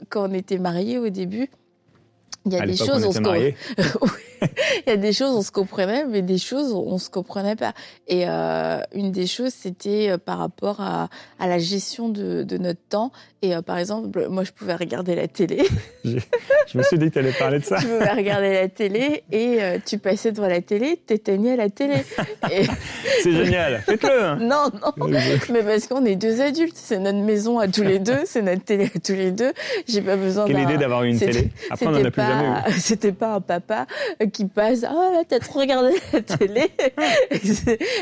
quand 0.10 0.30
on 0.30 0.34
était 0.34 0.58
mariés 0.58 0.98
au 0.98 1.10
début, 1.10 1.50
il 2.46 2.54
y 2.54 2.58
a 2.58 2.66
des 2.66 2.76
choses, 2.76 3.06
on, 3.06 3.12
se 3.12 3.19
il 4.86 4.90
y 4.90 4.94
a 4.94 4.98
des 4.98 5.13
choses 5.13 5.36
on 5.36 5.42
se 5.42 5.51
comprenait, 5.51 6.06
mais 6.06 6.22
des 6.22 6.38
choses 6.38 6.74
on 6.74 6.98
se 6.98 7.10
comprenait 7.10 7.56
pas. 7.56 7.74
Et 8.07 8.28
euh, 8.28 8.80
une 8.94 9.12
des 9.12 9.28
choses, 9.28 9.54
c'était 9.54 10.12
euh, 10.12 10.18
par 10.18 10.40
rapport 10.40 10.81
à, 10.81 11.10
à 11.40 11.48
la 11.48 11.60
gestion 11.60 12.10
de, 12.10 12.44
de 12.44 12.57
notre 12.57 12.81
temps. 12.90 13.12
Et 13.44 13.54
euh, 13.54 13.62
par 13.62 13.78
exemple, 13.78 14.30
moi, 14.30 14.45
je 14.45 14.54
pouvais 14.54 14.74
regarder 14.74 15.16
la 15.16 15.28
télé. 15.28 15.68
je, 16.06 16.78
me 16.78 16.81
suis 16.81 16.98
dit 16.98 17.07
que 17.07 17.13
tu 17.13 17.19
allais 17.19 17.34
parler 17.34 17.60
de 17.60 17.66
ça. 17.66 17.75
je 17.75 17.88
pouvais 17.88 18.13
regarder 18.13 18.54
la 18.54 18.69
télé 18.69 19.25
et 19.34 19.62
euh, 19.62 19.80
tu 19.86 19.98
passais 19.98 20.31
devant 20.31 20.48
la 20.48 20.62
télé, 20.62 20.98
t'éteignais 21.06 21.57
la 21.57 21.69
télé. 21.69 22.06
C'est 23.22 23.34
génial, 23.34 23.84
faites-le. 23.86 24.24
Hein. 24.24 24.38
Non, 24.40 24.69
non, 24.81 25.07
mais 25.51 25.62
parce 25.62 25.88
qu'on 25.88 26.06
est 26.06 26.16
deux 26.16 26.40
adultes, 26.40 26.78
c'est 26.78 27.00
notre 27.00 27.19
maison 27.19 27.60
à 27.60 27.68
tous 27.68 27.84
les 27.84 28.00
deux, 28.00 28.22
c'est 28.24 28.42
notre 28.42 28.63
télé 28.63 28.86
à 28.86 29.00
tous 29.00 29.12
les 29.12 29.31
deux. 29.31 29.52
J'ai 29.90 30.02
pas 30.02 30.16
besoin. 30.16 30.45
Quelle 30.45 30.62
idée 30.62 30.78
d'avoir 30.78 31.04
une 31.04 31.19
télé. 31.19 31.50
Après, 31.69 31.85
on 31.85 31.92
n'en 31.92 32.06
a 32.06 32.12
plus 32.12 32.21
jamais 32.21 32.47
eu. 32.47 32.71
C'était 32.80 33.12
pas 33.12 33.33
un 33.33 33.42
papa 33.42 33.88
qui 34.33 34.45
passe, 34.45 34.83
oh 34.90 35.11
là, 35.13 35.23
t'as 35.28 35.40
trop 35.40 35.59
regardé 35.59 35.94
la 36.11 36.21
télé. 36.21 36.71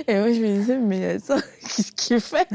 et 0.08 0.16
moi, 0.16 0.32
je 0.32 0.40
me 0.40 0.58
disais, 0.58 0.78
mais 0.78 1.16
attends, 1.16 1.42
qu'est-ce 1.76 1.92
qu'il 1.92 2.20
fait? 2.20 2.48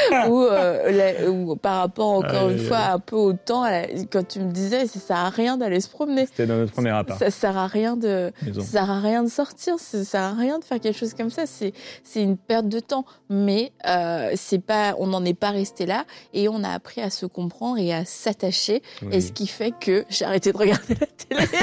ou, 0.28 0.42
euh, 0.44 1.54
par 1.60 1.80
rapport 1.80 2.08
encore 2.08 2.50
une 2.50 2.58
fois 2.58 2.78
un 2.92 2.98
peu 2.98 3.16
au 3.16 3.32
temps 3.32 3.64
quand 4.10 4.26
tu 4.26 4.40
me 4.40 4.50
disais 4.50 4.86
ça 4.86 5.00
sert 5.00 5.16
à 5.16 5.30
rien 5.30 5.56
d'aller 5.56 5.80
se 5.80 5.88
promener. 5.88 6.26
C'était 6.26 6.46
dans 6.46 6.56
notre 6.56 6.72
premier 6.72 6.90
appart. 6.90 7.18
Ça 7.18 7.30
sert 7.30 7.56
à 7.56 7.66
rien 7.66 7.96
de 7.96 8.32
ça 8.54 8.62
sert 8.62 8.90
à 8.90 9.00
rien 9.00 9.22
de 9.22 9.28
sortir 9.28 9.78
ça 9.78 10.04
sert 10.04 10.20
à 10.22 10.32
rien 10.32 10.58
de 10.58 10.64
faire 10.64 10.80
quelque 10.80 10.98
chose 10.98 11.14
comme 11.14 11.30
ça. 11.30 11.46
C'est 11.46 11.72
c'est 12.04 12.22
une 12.22 12.36
perte 12.36 12.68
de 12.68 12.80
temps. 12.80 13.04
Mais 13.28 13.72
euh, 13.88 14.32
c'est 14.34 14.62
pas 14.62 14.94
on 14.98 15.06
n'en 15.06 15.24
est 15.24 15.38
pas 15.38 15.50
resté 15.50 15.86
là 15.86 16.04
et 16.34 16.48
on 16.48 16.62
a 16.64 16.70
appris 16.70 17.00
à 17.00 17.10
se 17.10 17.26
comprendre 17.26 17.78
et 17.78 17.92
à 17.92 18.04
s'attacher. 18.04 18.82
Et 19.10 19.20
ce 19.20 19.32
qui 19.32 19.46
fait 19.46 19.72
que 19.78 20.04
j'ai 20.08 20.24
arrêté 20.24 20.52
de 20.52 20.58
regarder 20.58 20.94
la 21.00 21.06
télé. 21.06 21.46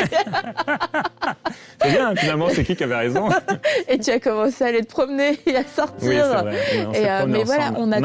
C'est 1.82 1.92
bien 1.92 2.16
finalement 2.16 2.50
c'est 2.50 2.64
qui 2.64 2.76
qui 2.76 2.84
avait 2.84 2.96
raison. 2.96 3.30
Et 3.88 3.98
tu 4.00 4.12
as 4.12 4.20
commencé 4.20 4.64
à 4.64 4.68
aller 4.68 4.84
te 4.84 4.92
promener 4.92 5.40
et 5.46 5.56
à 5.56 5.64
sortir. 5.64 6.10
Oui, 6.10 6.18
vrai. 6.18 6.58
et, 6.94 7.10
euh, 7.10 7.26
mais 7.28 7.44
voilà 7.44 7.74
on 7.78 7.92
a 7.92 8.00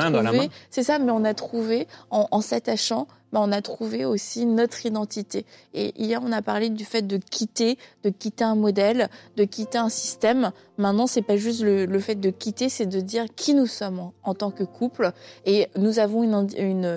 c'est 0.71 0.83
ça, 0.83 0.99
mais 0.99 1.13
on 1.13 1.25
a 1.25 1.35
trouvé 1.35 1.87
en, 2.11 2.41
s'attachant 2.41 3.07
bah, 3.35 3.41
on 3.43 3.51
a 3.51 3.63
trouvé 3.63 4.05
aussi 4.05 4.47
notre 4.47 4.87
identité. 4.87 5.45
Et 5.75 5.93
hier, 6.01 6.21
on 6.25 6.31
a 6.31 6.41
parlé 6.41 6.71
du 6.71 6.85
fait 6.85 7.03
de 7.03 7.17
quitter, 7.17 7.79
de 8.05 8.11
quitter 8.11 8.45
un 8.45 8.55
modèle, 8.55 9.09
de 9.37 9.43
quitter 9.43 9.77
un 9.77 9.89
système. 9.89 10.53
Maintenant, 10.79 11.09
c'est 11.09 11.21
pas 11.21 11.37
juste 11.37 11.61
le, 11.63 11.99
fait 11.99 12.15
de 12.15 12.31
quitter, 12.31 12.69
c'est 12.69 12.87
de 12.87 13.01
dire 13.01 13.25
qui 13.35 13.55
nous 13.55 13.67
sommes 13.67 14.13
en, 14.23 14.35
tant 14.35 14.53
que 14.53 14.63
couple. 14.63 15.11
Et 15.47 15.67
nous 15.77 15.99
avons 15.99 16.23
une, 16.23 16.47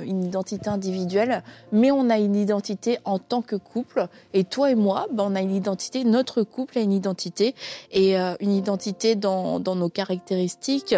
une, 0.05 0.23
identité 0.23 0.69
individuelle, 0.69 1.41
mais 1.71 1.89
on 1.89 2.07
a 2.07 2.19
une 2.19 2.35
identité 2.35 2.99
en 3.03 3.17
tant 3.17 3.41
que 3.41 3.55
couple. 3.55 4.05
Et 4.35 4.43
toi 4.43 4.69
et 4.69 4.75
moi, 4.75 5.07
bah, 5.11 5.23
on 5.25 5.33
a 5.33 5.41
une 5.41 5.55
identité, 5.55 6.03
notre 6.03 6.43
couple 6.43 6.77
a 6.77 6.81
une 6.81 6.93
identité, 6.93 7.55
et 7.89 8.15
euh, 8.15 8.35
une 8.41 8.53
identité 8.53 9.15
dans, 9.15 9.59
dans 9.59 9.75
nos 9.75 9.89
caractéristiques 9.89 10.93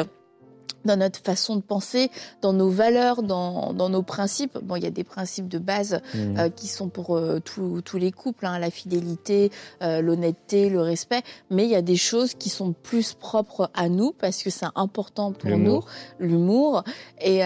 dans 0.85 0.97
notre 0.97 1.19
façon 1.19 1.55
de 1.55 1.61
penser, 1.61 2.11
dans 2.41 2.53
nos 2.53 2.69
valeurs, 2.69 3.23
dans, 3.23 3.73
dans 3.73 3.89
nos 3.89 4.03
principes. 4.03 4.57
Bon, 4.61 4.75
il 4.75 4.83
y 4.83 4.87
a 4.87 4.91
des 4.91 5.03
principes 5.03 5.47
de 5.47 5.59
base 5.59 6.01
mmh. 6.13 6.39
euh, 6.39 6.49
qui 6.49 6.67
sont 6.67 6.89
pour 6.89 7.17
euh, 7.17 7.39
tous 7.39 7.97
les 7.97 8.11
couples, 8.11 8.45
hein, 8.45 8.59
la 8.59 8.71
fidélité, 8.71 9.51
euh, 9.81 10.01
l'honnêteté, 10.01 10.69
le 10.69 10.81
respect, 10.81 11.21
mais 11.49 11.63
il 11.65 11.69
y 11.69 11.75
a 11.75 11.81
des 11.81 11.95
choses 11.95 12.33
qui 12.33 12.49
sont 12.49 12.73
plus 12.73 13.13
propres 13.13 13.71
à 13.73 13.87
nous 13.89 14.11
parce 14.11 14.43
que 14.43 14.49
c'est 14.49 14.65
important 14.75 15.31
pour 15.31 15.57
nous, 15.57 15.81
l'humour. 16.19 16.83
Et 17.21 17.39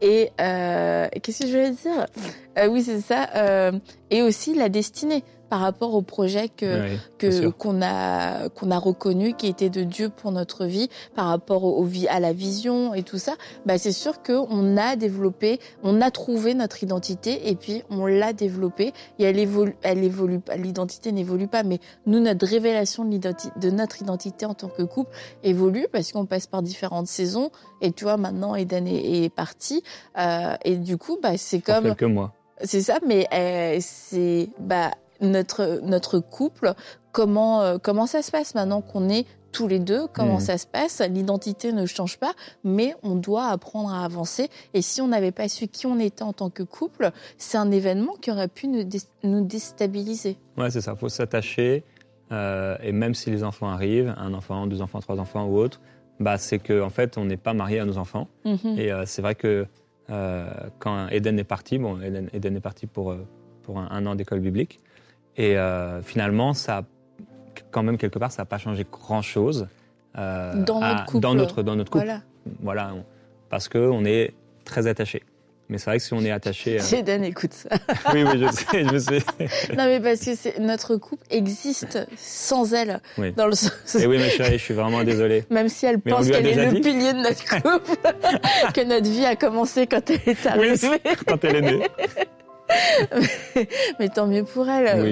et 0.00 0.30
qu'est-ce 1.20 1.40
que 1.40 1.46
je 1.46 1.52
voulais 1.52 1.72
dire? 1.72 2.06
Oui, 2.70 2.82
c'est 2.82 3.00
ça. 3.00 3.72
Et 4.10 4.22
aussi 4.22 4.54
la 4.54 4.68
destinée 4.68 5.24
par 5.48 5.60
rapport 5.60 5.94
au 5.94 6.02
projet 6.02 6.48
que 6.48 6.96
que 7.18 7.48
qu'on 7.48 7.82
a 7.82 8.48
qu'on 8.50 8.70
a 8.70 8.78
reconnu 8.78 9.34
qui 9.34 9.46
était 9.46 9.70
de 9.70 9.82
Dieu 9.82 10.10
pour 10.10 10.32
notre 10.32 10.66
vie 10.66 10.88
par 11.14 11.26
rapport 11.26 11.64
au, 11.64 11.86
à 12.08 12.20
la 12.20 12.32
vision 12.32 12.94
et 12.94 13.02
tout 13.02 13.18
ça. 13.18 13.34
Bah 13.66 13.78
c'est 13.78 13.92
sûr 13.92 14.22
que 14.22 14.32
on 14.32 14.76
a 14.76 14.96
développé 14.96 15.58
on 15.82 16.00
a 16.00 16.10
trouvé 16.10 16.54
notre 16.54 16.82
identité 16.82 17.48
et 17.48 17.56
puis 17.56 17.82
on 17.90 18.06
l'a 18.06 18.32
développée 18.32 18.92
et 19.18 19.24
elle 19.24 19.38
évolue 19.38 19.74
elle 19.82 20.04
évolue 20.04 20.40
l'identité 20.56 21.12
n'évolue 21.12 21.48
pas 21.48 21.62
mais 21.62 21.80
nous 22.06 22.20
notre 22.20 22.46
révélation 22.46 23.04
de, 23.04 23.18
de 23.18 23.70
notre 23.70 24.02
identité 24.02 24.46
en 24.46 24.54
tant 24.54 24.68
que 24.68 24.82
couple 24.82 25.16
évolue 25.42 25.86
parce 25.92 26.12
qu'on 26.12 26.26
passe 26.26 26.46
par 26.46 26.62
différentes 26.62 27.08
saisons. 27.08 27.50
Et 27.80 27.92
tu 27.92 28.04
vois 28.04 28.16
maintenant 28.16 28.54
Eden 28.54 28.86
est, 28.86 29.24
est 29.24 29.28
parti 29.34 29.82
euh, 30.18 30.56
et 30.64 30.76
du 30.76 30.98
coup 30.98 31.18
bah 31.22 31.36
c'est 31.36 31.60
comme 31.60 31.84
quelques 31.84 32.02
mois 32.02 32.34
c'est 32.62 32.82
ça 32.82 32.98
mais 33.06 33.26
euh, 33.32 33.78
c'est 33.80 34.48
bah 34.58 34.90
notre 35.20 35.80
notre 35.82 36.18
couple, 36.18 36.74
comment 37.12 37.62
euh, 37.62 37.78
comment 37.82 38.06
ça 38.06 38.22
se 38.22 38.30
passe 38.30 38.54
maintenant 38.54 38.80
qu'on 38.80 39.08
est 39.08 39.26
tous 39.50 39.66
les 39.66 39.78
deux, 39.78 40.06
comment 40.08 40.36
mmh. 40.36 40.40
ça 40.40 40.58
se 40.58 40.66
passe? 40.66 41.00
L'identité 41.00 41.72
ne 41.72 41.86
change 41.86 42.18
pas, 42.18 42.32
mais 42.64 42.94
on 43.02 43.14
doit 43.14 43.46
apprendre 43.46 43.90
à 43.92 44.04
avancer. 44.04 44.50
Et 44.74 44.82
si 44.82 45.00
on 45.00 45.08
n'avait 45.08 45.32
pas 45.32 45.48
su 45.48 45.68
qui 45.68 45.86
on 45.86 45.98
était 45.98 46.22
en 46.22 46.34
tant 46.34 46.50
que 46.50 46.62
couple, 46.62 47.10
c'est 47.38 47.56
un 47.56 47.70
événement 47.70 48.14
qui 48.20 48.30
aurait 48.30 48.48
pu 48.48 48.68
nous, 48.68 48.86
nous 49.22 49.44
déstabiliser. 49.44 50.36
Ouais, 50.58 50.70
c'est 50.70 50.82
ça. 50.82 50.92
Il 50.94 50.98
faut 50.98 51.08
s'attacher. 51.08 51.82
Euh, 52.30 52.76
et 52.82 52.92
même 52.92 53.14
si 53.14 53.30
les 53.30 53.42
enfants 53.42 53.70
arrivent, 53.70 54.14
un 54.18 54.34
enfant, 54.34 54.66
deux 54.66 54.82
enfants, 54.82 55.00
trois 55.00 55.18
enfants 55.18 55.46
ou 55.46 55.56
autre, 55.56 55.80
bah, 56.20 56.36
c'est 56.36 56.58
qu'en 56.58 56.82
en 56.86 56.90
fait, 56.90 57.16
on 57.16 57.24
n'est 57.24 57.38
pas 57.38 57.54
marié 57.54 57.80
à 57.80 57.86
nos 57.86 57.96
enfants. 57.96 58.28
Mmh. 58.44 58.78
Et 58.78 58.90
c'est 59.06 59.22
vrai 59.22 59.34
que 59.34 59.66
quand 60.08 61.08
Eden 61.10 61.38
est 61.38 61.44
parti, 61.44 61.78
bon, 61.78 62.00
Eden, 62.00 62.28
Eden 62.32 62.56
est 62.56 62.60
parti 62.60 62.86
pour, 62.86 63.14
pour 63.62 63.78
un 63.78 64.06
an 64.06 64.14
d'école 64.14 64.40
biblique. 64.40 64.80
Et 65.38 65.56
euh, 65.56 66.02
finalement, 66.02 66.52
ça, 66.52 66.84
quand 67.70 67.84
même, 67.84 67.96
quelque 67.96 68.18
part, 68.18 68.32
ça 68.32 68.42
n'a 68.42 68.46
pas 68.46 68.58
changé 68.58 68.84
grand-chose. 68.90 69.68
Euh, 70.16 70.64
dans, 70.64 70.80
notre 70.80 71.04
couple. 71.06 71.20
dans 71.20 71.34
notre 71.34 71.62
Dans 71.62 71.76
notre 71.76 71.90
couple. 71.92 72.04
Voilà. 72.04 72.22
voilà 72.60 72.94
parce 73.48 73.68
qu'on 73.68 74.04
est 74.04 74.34
très 74.64 74.88
attachés. 74.88 75.22
Mais 75.68 75.76
c'est 75.76 75.90
vrai 75.90 75.98
que 75.98 76.04
si 76.04 76.14
on 76.14 76.24
est 76.24 76.30
attaché. 76.30 76.78
Euh... 76.80 77.02
Dan 77.02 77.24
écoute 77.24 77.52
ça. 77.52 77.68
oui, 78.14 78.24
oui, 78.24 78.40
je 78.40 78.50
sais, 78.50 78.84
je 78.90 78.98
sais. 78.98 79.18
non, 79.76 79.84
mais 79.86 80.00
parce 80.00 80.20
que 80.20 80.60
notre 80.60 80.96
couple 80.96 81.24
existe 81.30 81.98
sans 82.16 82.72
elle. 82.72 83.00
Oui. 83.18 83.32
Dans 83.32 83.46
le 83.46 83.54
Et 84.00 84.06
oui, 84.06 84.18
ma 84.18 84.28
chérie, 84.28 84.58
je 84.58 84.64
suis 84.64 84.74
vraiment 84.74 85.04
désolée. 85.04 85.44
Même 85.50 85.68
si 85.68 85.84
elle 85.84 86.00
pense 86.00 86.28
qu'elle 86.28 86.46
est 86.46 86.70
le 86.70 86.80
pilier 86.80 87.12
de 87.12 87.18
notre 87.18 87.44
couple, 87.44 87.98
que 88.74 88.84
notre 88.84 89.10
vie 89.10 89.26
a 89.26 89.36
commencé 89.36 89.86
quand 89.86 90.10
elle 90.10 90.20
est 90.26 90.46
arrivée. 90.46 90.88
Oui, 90.88 91.12
quand 91.26 91.44
elle 91.44 91.56
est 91.56 91.60
née. 91.60 91.86
mais, 93.98 94.08
tant 94.08 94.26
mieux 94.26 94.44
pour 94.44 94.68
elle. 94.68 95.02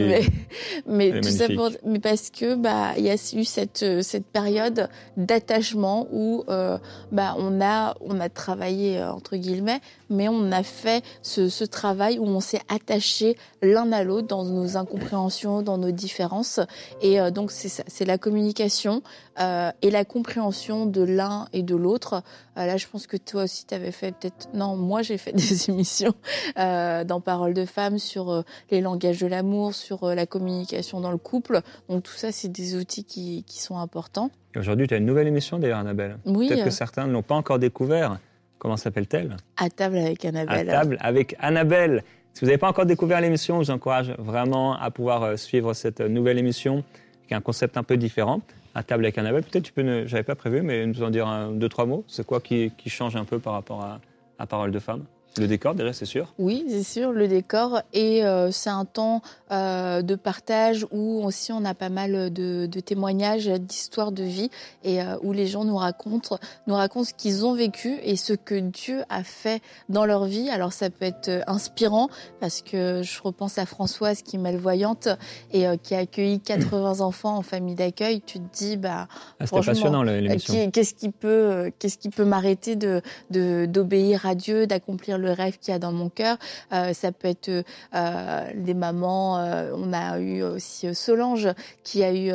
Mais, 0.87 1.11
mais 1.13 1.21
tout 1.21 1.31
ça 1.31 1.47
pour, 1.49 1.71
mais 1.85 1.99
parce 1.99 2.31
que 2.31 2.55
bah 2.55 2.93
il 2.97 3.05
y 3.05 3.11
a 3.11 3.15
eu 3.15 3.45
cette 3.45 3.83
euh, 3.83 4.03
cette 4.03 4.27
période 4.27 4.89
d'attachement 5.17 6.07
où 6.13 6.45
euh, 6.49 6.79
bah 7.13 7.35
on 7.39 7.61
a 7.61 7.95
on 8.01 8.21
a 8.21 8.29
travaillé 8.29 8.99
euh, 8.99 9.13
entre 9.13 9.37
guillemets, 9.37 9.81
mais 10.11 10.29
on 10.29 10.53
a 10.53 10.63
fait 10.63 11.03
ce, 11.23 11.49
ce 11.49 11.65
travail 11.65 12.19
où 12.19 12.27
on 12.27 12.41
s'est 12.41 12.63
attaché 12.69 13.37
l'un 13.63 13.91
à 13.93 14.05
l'autre 14.05 14.29
dans 14.29 14.45
nos 14.45 14.77
incompréhensions, 14.77 15.63
dans 15.63 15.79
nos 15.79 15.93
différences. 15.93 16.61
Et 17.01 17.19
donc 17.31 17.51
c'est 17.51 17.69
ça, 17.69 17.85
c'est 17.87 18.05
la 18.05 18.19
communication 18.19 19.03
et 19.39 19.91
la 19.91 20.05
compréhension 20.05 20.87
de 20.87 21.03
l'un 21.03 21.47
et 21.53 21.63
de 21.63 21.77
l'autre. 21.77 22.23
là, 22.57 22.77
je 22.77 22.87
pense 22.87 23.07
que 23.07 23.17
toi 23.17 23.45
aussi, 23.45 23.67
tu 23.67 23.75
avais 23.75 23.93
fait 23.93 24.13
peut-être. 24.13 24.49
Non, 24.55 24.77
moi 24.77 25.03
j'ai 25.03 25.19
fait 25.19 25.33
des 25.37 25.71
émissions 25.71 26.15
dans 26.57 27.21
Parole 27.21 27.55
de 27.55 27.65
femmes, 27.65 27.99
sur 27.99 28.31
euh, 28.31 28.43
les 28.71 28.81
langages 28.81 29.21
de 29.21 29.27
l'amour, 29.27 29.75
sur 29.75 30.05
euh, 30.05 30.15
la 30.15 30.27
communication 30.27 31.01
dans 31.01 31.11
le 31.11 31.19
couple. 31.19 31.61
Donc 31.89 32.03
tout 32.03 32.13
ça, 32.13 32.33
c'est 32.33 32.49
des 32.49 32.77
outils 32.77 33.05
qui, 33.05 33.45
sont 33.49 33.79
importants. 33.79 34.31
Aujourd'hui, 34.55 34.87
tu 34.87 34.95
as 34.95 34.99
une 34.99 35.07
nouvelle 35.07 35.27
émission 35.27 35.59
d'ailleurs, 35.59 35.79
Annabelle. 35.79 36.19
Oui. 36.25 36.49
Peut-être 36.49 36.65
que 36.65 36.71
certains 36.71 37.07
ne 37.07 37.13
l'ont 37.13 37.23
pas 37.23 37.35
encore 37.35 37.59
découvert. 37.59 38.19
Comment 38.59 38.77
s'appelle-t-elle? 38.77 39.37
À 39.57 39.69
table 39.69 39.99
avec 39.99 40.25
Annabelle. 40.25 40.71
À 40.71 40.73
table 40.73 40.99
avec 41.01 41.37
Annabelle. 41.41 42.05
Si 42.33 42.41
vous 42.41 42.47
n'avez 42.47 42.59
pas 42.59 42.69
encore 42.69 42.87
découvert 42.87 43.21
l'émission, 43.21 43.63
je 43.63 43.67
vous 43.67 43.75
encourage 43.75 44.11
vraiment 44.19 44.79
à 44.79 44.91
pouvoir 44.91 45.23
euh, 45.23 45.37
suivre 45.37 45.75
cette 45.75 46.01
nouvelle 46.01 46.39
émission 46.39 46.85
qui 47.29 47.35
a 47.35 47.37
un 47.39 47.41
concept 47.41 47.77
un 47.77 47.83
peu 47.83 47.97
différent. 47.97 48.41
À 48.77 48.83
table 48.83 49.07
avec 49.07 49.17
Annabelle, 49.17 49.43
peut-être 49.43 49.65
tu 49.65 49.73
peux, 49.73 49.81
ne... 49.81 50.05
j'avais 50.05 50.23
pas 50.23 50.35
prévu, 50.35 50.61
mais 50.61 50.85
nous 50.85 51.03
en 51.03 51.09
dire 51.09 51.27
un, 51.27 51.51
deux, 51.51 51.71
trois 51.71 51.87
mots. 51.87 52.05
C'est 52.09 52.27
quoi 52.27 52.43
qui, 52.43 52.71
change 52.89 53.17
un 53.17 53.25
peu 53.25 53.39
par 53.39 53.55
rapport 53.55 53.83
à, 53.83 54.03
à 54.39 54.47
Parole 54.47 54.71
de 54.71 54.79
femme? 54.79 55.07
Le 55.41 55.49
décor, 55.49 55.75
déjà, 55.75 55.93
c'est 55.93 56.07
sûr? 56.07 56.33
Oui, 56.39 56.65
c'est 56.69 56.83
sûr, 56.83 57.13
le 57.13 57.29
décor. 57.29 57.83
Et 57.93 58.25
euh, 58.25 58.51
c'est 58.51 58.71
un 58.71 58.85
temps 58.85 59.23
euh, 59.51 60.03
de 60.03 60.15
partage 60.15 60.87
où 60.91 61.23
aussi 61.25 61.53
on 61.53 61.65
a 61.65 61.75
pas 61.75 61.89
mal 61.89 62.33
de, 62.33 62.67
témoignages, 62.81 63.47
d'histoires 63.47 64.13
de 64.13 64.23
vie, 64.23 64.51
et 64.85 65.03
euh, 65.03 65.17
où 65.23 65.33
les 65.33 65.47
gens 65.47 65.65
nous 65.65 65.77
racontent, 65.77 66.39
nous 66.67 66.75
racontent 66.75 67.05
ce 67.05 67.15
qu'ils 67.15 67.45
ont 67.45 67.55
vécu 67.55 67.99
et 68.03 68.17
ce 68.17 68.33
que 68.33 68.55
Dieu 68.55 69.03
a 69.09 69.23
fait 69.23 69.63
dans 69.89 70.07
leur 70.07 70.25
vie. 70.25 70.49
Alors 70.49 70.73
ça 70.73 70.91
peut 70.91 71.05
être 71.05 71.43
inspirant, 71.47 72.09
parce 72.41 72.63
que 72.63 73.03
je 73.03 73.23
repense 73.23 73.59
à 73.59 73.67
Françoise 73.67 74.23
qui 74.23 74.37
est 74.37 74.41
malvoyante 74.41 75.09
et 75.53 75.67
qui 75.83 75.95
a 75.95 75.99
accueilli 75.99 76.41
80 76.41 77.01
enfants 77.01 77.37
en 77.37 77.43
famille 77.43 77.75
d'accueil. 77.75 78.23
Tu 78.25 78.39
te 78.39 78.57
dis, 78.57 78.77
bah, 78.77 79.09
ah, 79.41 79.47
passionnant 79.47 80.03
l'émission. 80.03 80.71
Qu'est-ce 80.71 80.95
qui 80.95 81.11
peut, 81.11 81.71
qu'est-ce 81.79 81.99
qui 81.99 82.11
peut 82.11 82.25
m'arrêter 82.25 82.77
de 82.77 83.03
d'obéir 83.31 84.27
à 84.27 84.35
Dieu, 84.35 84.67
d'accomplir 84.67 85.19
le 85.19 85.26
le 85.27 85.33
rêve 85.33 85.59
qu'il 85.59 85.73
y 85.73 85.75
a 85.75 85.79
dans 85.79 85.93
mon 85.93 86.09
cœur. 86.09 86.39
Euh, 86.73 86.93
ça 86.95 87.13
peut 87.13 87.29
être 87.29 87.51
euh, 87.51 88.51
des 88.55 88.75
mamans. 88.75 89.39
Euh, 89.39 89.73
on 89.75 89.93
a 89.93 90.19
eu 90.19 90.43
aussi 90.43 90.95
Solange 90.95 91.49
qui 91.83 92.03
a 92.03 92.13
eu 92.13 92.33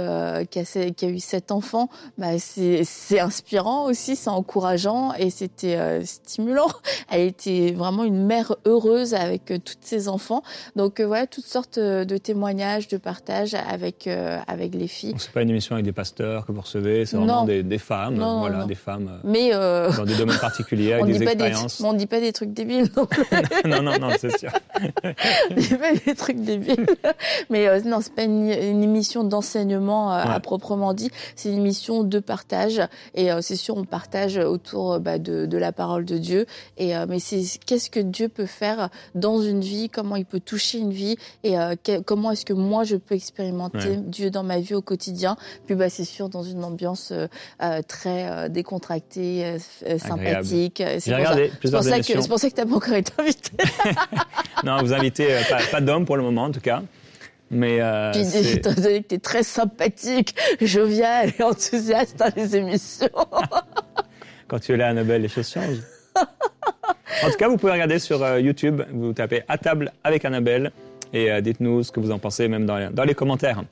qui 0.48 0.60
a, 0.60 0.92
qui 0.92 1.06
a 1.06 1.10
eu 1.10 1.20
sept 1.20 1.52
enfants. 1.52 1.90
Bah, 2.18 2.38
c'est 2.38 3.20
inspirant 3.20 3.86
aussi, 3.86 4.16
c'est 4.16 4.30
encourageant 4.30 5.14
et 5.14 5.30
c'était 5.30 6.04
stimulant. 6.06 6.70
Elle 7.10 7.22
était 7.22 7.72
vraiment 7.72 8.04
une 8.04 8.26
mère 8.26 8.56
heureuse 8.66 9.14
avec 9.14 9.46
tous 9.64 9.78
ses 9.82 10.08
enfants. 10.08 10.44
Donc 10.76 11.02
voilà, 11.02 11.28
toutes 11.28 11.46
sortes 11.46 11.80
de 11.80 12.18
témoignages, 12.18 12.88
de 12.88 12.98
partages 12.98 13.54
avec 13.54 14.08
avec 14.48 14.76
les 14.76 14.88
filles. 14.88 15.16
C'est 15.18 15.32
pas 15.32 15.42
une 15.42 15.50
émission 15.50 15.76
avec 15.76 15.86
des 15.86 15.94
pasteurs 15.94 16.46
que 16.46 16.52
vous 16.52 16.62
recevez, 16.62 17.06
c'est 17.06 17.18
vraiment 17.18 17.46
des, 17.46 17.64
des, 17.64 17.78
femmes, 17.78 18.16
voilà, 18.16 18.66
des 18.66 18.76
femmes 18.76 19.20
Mais 19.24 19.52
dans 19.52 20.06
des 20.06 20.16
domaines 20.16 20.40
particuliers 20.40 20.94
avec 20.94 21.06
des 21.06 21.24
expériences. 21.24 21.80
on 21.82 21.94
dit 21.94 22.08
pas 22.08 22.20
des 22.20 22.34
trucs 22.34 22.54
débiles 22.54 22.81
non, 23.66 23.82
non, 23.82 23.98
non, 24.00 24.10
c'est 24.20 24.38
sûr. 24.38 24.52
Il 25.58 25.70
y 25.70 25.74
a 25.74 25.78
pas 25.78 25.94
des 25.94 26.16
trucs 26.16 26.42
débiles. 26.42 26.86
Mais 27.50 27.68
euh, 27.68 27.82
non, 27.82 28.00
c'est 28.02 28.14
pas 28.14 28.24
une, 28.24 28.50
émission 28.50 29.24
d'enseignement 29.24 30.14
euh, 30.14 30.24
à 30.24 30.40
proprement 30.40 30.94
dit. 30.94 31.12
C'est 31.36 31.50
une 31.50 31.58
émission 31.58 32.04
de 32.04 32.20
partage. 32.20 32.82
Et 33.16 33.32
euh, 33.32 33.42
c'est 33.42 33.56
sûr, 33.56 33.78
on 33.78 33.84
partage 33.84 34.38
autour 34.38 35.00
bah, 35.00 35.18
de, 35.18 35.46
de, 35.46 35.58
la 35.58 35.72
parole 35.72 36.06
de 36.06 36.18
Dieu. 36.18 36.46
Et 36.78 36.94
mais 37.08 37.20
c'est 37.20 37.42
qu'est-ce 37.66 37.90
que 37.90 38.00
Dieu 38.00 38.28
peut 38.28 38.46
faire 38.46 38.90
dans 39.16 39.42
une 39.42 39.62
vie? 39.62 39.90
Comment 39.90 40.16
il 40.16 40.26
peut 40.26 40.40
toucher 40.40 40.80
une 40.80 40.92
vie? 40.92 41.18
Et 41.44 41.56
comment 42.06 42.32
est-ce 42.32 42.46
que 42.46 42.54
moi 42.54 42.84
je 42.84 42.96
peux 42.96 43.16
expérimenter 43.16 43.98
Dieu 43.98 44.30
dans 44.32 44.44
ma 44.44 44.60
vie 44.60 44.74
au 44.74 44.82
quotidien? 44.82 45.36
Puis 45.66 45.76
bah 45.76 45.90
c'est 45.90 46.06
sûr 46.06 46.30
dans 46.30 46.44
une 46.44 46.64
ambiance 46.64 47.14
très 47.88 48.50
décontractée, 48.50 49.58
sympathique. 49.98 50.84
C'est 51.00 51.16
pour, 51.72 51.84
ça 51.84 52.00
que 52.00 52.06
c'est 52.06 52.28
pour 52.28 52.40
ça 52.40 52.50
que 52.50 52.56
encore 52.76 52.96
été 52.96 53.12
invité. 53.18 53.52
non, 54.64 54.82
vous 54.82 54.94
invitez 54.94 55.34
euh, 55.34 55.42
pas, 55.50 55.60
pas 55.72 55.82
d'homme 55.82 56.06
pour 56.06 56.18
le 56.18 56.24
moment, 56.24 56.46
en 56.46 56.52
tout 56.52 56.62
cas. 56.62 56.82
Mais 57.52 57.82
euh, 57.82 58.12
Puis, 58.12 58.22
étant 58.54 58.74
donné 58.74 59.04
que 59.04 59.10
tu 59.10 59.16
es 59.16 59.20
très 59.20 59.44
sympathique, 59.44 60.36
jovial 60.62 61.34
et 61.38 61.44
enthousiaste 61.44 62.18
dans 62.18 62.32
les 62.36 62.56
émissions. 62.56 63.10
Quand 64.48 64.60
tu 64.60 64.74
es 64.74 64.78
là, 64.78 64.88
Annabelle, 64.88 65.22
les 65.22 65.28
choses 65.28 65.50
changent. 65.50 65.82
En 66.16 67.30
tout 67.30 67.38
cas, 67.38 67.50
vous 67.50 67.58
pouvez 67.58 67.74
regarder 67.74 68.00
sur 68.00 68.24
euh, 68.24 68.40
YouTube, 68.40 68.82
vous 68.92 69.14
tapez 69.14 69.44
à 69.48 69.58
table 69.58 69.92
avec 70.04 70.26
Annabelle 70.26 70.72
et 71.14 71.32
euh, 71.32 71.42
dites-nous 71.42 71.84
ce 71.84 71.92
que 71.92 72.00
vous 72.00 72.12
en 72.12 72.20
pensez, 72.20 72.48
même 72.48 72.66
dans, 72.66 72.92
dans 72.92 73.04
les 73.04 73.14
commentaires. 73.14 73.64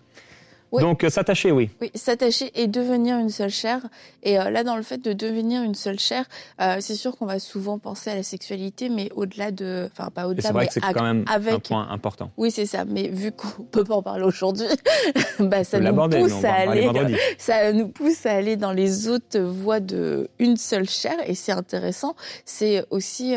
Oui. 0.71 0.81
Donc 0.81 1.03
euh, 1.03 1.09
s'attacher, 1.09 1.51
oui. 1.51 1.69
Oui, 1.81 1.91
s'attacher 1.95 2.51
et 2.55 2.67
devenir 2.67 3.17
une 3.17 3.29
seule 3.29 3.49
chair. 3.49 3.81
Et 4.23 4.39
euh, 4.39 4.49
là, 4.49 4.63
dans 4.63 4.75
le 4.75 4.83
fait 4.83 4.97
de 4.97 5.13
devenir 5.13 5.63
une 5.63 5.75
seule 5.75 5.99
chair, 5.99 6.25
euh, 6.61 6.77
c'est 6.79 6.95
sûr 6.95 7.17
qu'on 7.17 7.25
va 7.25 7.39
souvent 7.39 7.79
penser 7.79 8.11
à 8.11 8.15
la 8.15 8.23
sexualité, 8.23 8.89
mais 8.89 9.09
au-delà 9.15 9.51
de, 9.51 9.89
enfin 9.91 10.09
pas 10.11 10.27
au-delà, 10.27 10.47
c'est 10.47 10.53
vrai 10.53 10.65
mais 10.65 10.71
c'est 10.71 10.81
quand 10.81 11.03
même 11.03 11.25
un 11.27 11.59
point 11.59 11.89
important. 11.89 12.31
Oui, 12.37 12.51
c'est 12.51 12.67
ça. 12.67 12.85
Mais 12.85 13.07
vu 13.07 13.31
qu'on 13.31 13.63
peut 13.71 13.83
pas 13.83 13.95
en 13.95 14.03
parler 14.03 14.23
aujourd'hui, 14.23 14.67
bah 15.39 15.63
ça 15.63 15.79
nous 15.79 16.09
pousse 16.09 16.43
à 16.43 16.53
aller, 16.53 17.17
ça 17.37 17.73
nous 17.73 17.87
pousse 17.87 18.25
à 18.25 18.33
aller 18.33 18.55
dans 18.55 18.73
les 18.73 19.07
autres 19.07 19.39
voies 19.39 19.79
de 19.79 20.29
une 20.37 20.57
seule 20.57 20.87
chair. 20.87 21.15
Et 21.25 21.33
c'est 21.33 21.51
intéressant. 21.51 22.15
C'est 22.45 22.85
aussi 22.91 23.35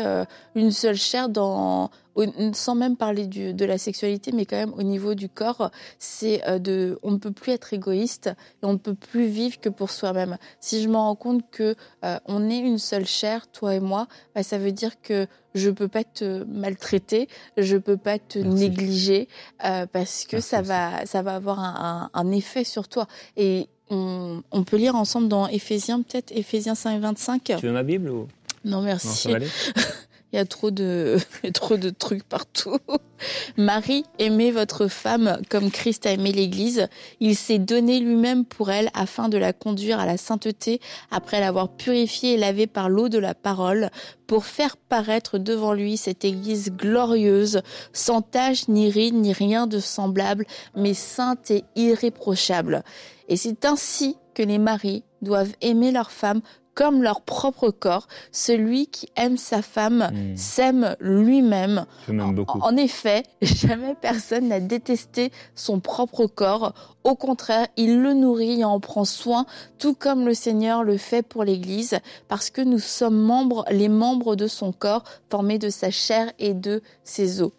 une 0.55 0.71
seule 0.71 0.95
chair 0.95 1.29
dans 1.29 1.89
au- 2.15 2.25
sans 2.53 2.75
même 2.75 2.95
parler 2.97 3.25
du, 3.27 3.53
de 3.53 3.65
la 3.65 3.77
sexualité, 3.77 4.31
mais 4.31 4.45
quand 4.45 4.55
même 4.57 4.73
au 4.77 4.83
niveau 4.83 5.15
du 5.15 5.29
corps, 5.29 5.71
c'est 5.99 6.47
euh, 6.47 6.59
de, 6.59 6.99
on 7.03 7.11
ne 7.11 7.17
peut 7.17 7.31
plus 7.31 7.51
être 7.51 7.73
égoïste 7.73 8.27
et 8.61 8.65
on 8.65 8.73
ne 8.73 8.77
peut 8.77 8.93
plus 8.93 9.25
vivre 9.27 9.59
que 9.59 9.69
pour 9.69 9.89
soi-même. 9.91 10.37
Si 10.59 10.81
je 10.83 10.89
me 10.89 10.95
rends 10.95 11.15
compte 11.15 11.43
que 11.51 11.75
euh, 12.05 12.19
on 12.25 12.49
est 12.49 12.59
une 12.59 12.77
seule 12.79 13.05
chair, 13.05 13.47
toi 13.51 13.75
et 13.75 13.79
moi, 13.79 14.07
bah, 14.35 14.43
ça 14.43 14.57
veut 14.57 14.71
dire 14.71 15.01
que 15.01 15.27
je 15.55 15.69
peux 15.69 15.87
pas 15.87 16.03
te 16.03 16.43
maltraiter, 16.45 17.27
je 17.57 17.77
peux 17.77 17.97
pas 17.97 18.17
te 18.19 18.39
Merci. 18.39 18.57
négliger 18.69 19.27
euh, 19.65 19.85
parce 19.85 20.25
que 20.25 20.37
Merci 20.37 20.49
ça 20.49 20.61
va, 20.61 21.05
ça 21.05 21.21
va 21.21 21.35
avoir 21.35 21.59
un, 21.59 22.09
un, 22.13 22.19
un 22.27 22.31
effet 22.31 22.63
sur 22.63 22.87
toi. 22.87 23.07
Et 23.37 23.67
on, 23.89 24.41
on 24.51 24.63
peut 24.63 24.77
lire 24.77 24.95
ensemble 24.95 25.27
dans 25.27 25.47
Éphésiens, 25.47 26.01
peut-être 26.01 26.31
Éphésiens 26.31 26.73
5 26.75 26.99
25. 27.01 27.43
Tu 27.43 27.65
veux 27.67 27.71
ma 27.71 27.83
Bible 27.83 28.09
ou? 28.09 28.27
Non, 28.65 28.77
non, 28.77 28.81
merci. 28.81 29.31
aller 29.33 29.47
Il 30.33 30.37
y 30.37 30.39
a 30.39 30.45
trop 30.45 30.71
de, 30.71 31.17
trop 31.53 31.77
de 31.77 31.91
trucs 31.91 32.23
partout. 32.23 32.79
Marie, 33.57 34.03
aimez 34.17 34.49
votre 34.49 34.87
femme 34.87 35.39
comme 35.47 35.69
Christ 35.69 36.07
a 36.07 36.11
aimé 36.11 36.31
l'Église. 36.31 36.87
Il 37.19 37.35
s'est 37.35 37.59
donné 37.59 37.99
lui-même 37.99 38.43
pour 38.43 38.71
elle 38.71 38.89
afin 38.95 39.29
de 39.29 39.37
la 39.37 39.53
conduire 39.53 39.99
à 39.99 40.07
la 40.07 40.17
sainteté 40.17 40.81
après 41.11 41.39
l'avoir 41.39 41.69
purifiée 41.69 42.33
et 42.33 42.37
lavée 42.37 42.65
par 42.65 42.89
l'eau 42.89 43.09
de 43.09 43.19
la 43.19 43.35
parole 43.35 43.91
pour 44.25 44.45
faire 44.45 44.75
paraître 44.75 45.37
devant 45.37 45.73
lui 45.73 45.97
cette 45.97 46.25
Église 46.25 46.71
glorieuse, 46.71 47.61
sans 47.93 48.23
tache 48.23 48.67
ni 48.67 48.89
ride 48.89 49.13
ni 49.13 49.33
rien 49.33 49.67
de 49.67 49.79
semblable, 49.79 50.47
mais 50.75 50.95
sainte 50.95 51.51
et 51.51 51.63
irréprochable. 51.75 52.83
Et 53.27 53.37
c'est 53.37 53.65
ainsi 53.65 54.17
que 54.33 54.41
les 54.41 54.57
maris 54.57 55.03
doivent 55.21 55.53
aimer 55.61 55.91
leur 55.91 56.09
femme 56.09 56.41
comme 56.73 57.03
leur 57.03 57.21
propre 57.21 57.69
corps. 57.69 58.07
Celui 58.31 58.87
qui 58.87 59.09
aime 59.15 59.37
sa 59.37 59.61
femme 59.61 59.93
Hmm, 60.13 60.35
s'aime 60.35 60.95
lui-même. 60.99 61.85
Beaucoup. 62.07 62.59
En 62.61 62.75
effet, 62.75 63.23
jamais 63.41 63.95
personne 63.99 64.47
n'a 64.47 64.59
détesté 64.59 65.31
son 65.55 65.79
propre 65.79 66.27
corps. 66.27 66.73
Au 67.03 67.15
contraire, 67.15 67.67
il 67.77 68.01
le 68.01 68.13
nourrit 68.13 68.61
et 68.61 68.65
en 68.65 68.79
prend 68.79 69.05
soin, 69.05 69.45
tout 69.77 69.93
comme 69.93 70.25
le 70.25 70.33
Seigneur 70.33 70.83
le 70.83 70.97
fait 70.97 71.21
pour 71.21 71.43
l'Église, 71.43 71.99
parce 72.27 72.49
que 72.49 72.61
nous 72.61 72.79
sommes 72.79 73.19
membres, 73.19 73.65
les 73.71 73.89
membres 73.89 74.35
de 74.35 74.47
son 74.47 74.71
corps, 74.71 75.03
formés 75.29 75.59
de 75.59 75.69
sa 75.69 75.91
chair 75.91 76.31
et 76.39 76.53
de 76.53 76.81
ses 77.03 77.41
os. 77.41 77.51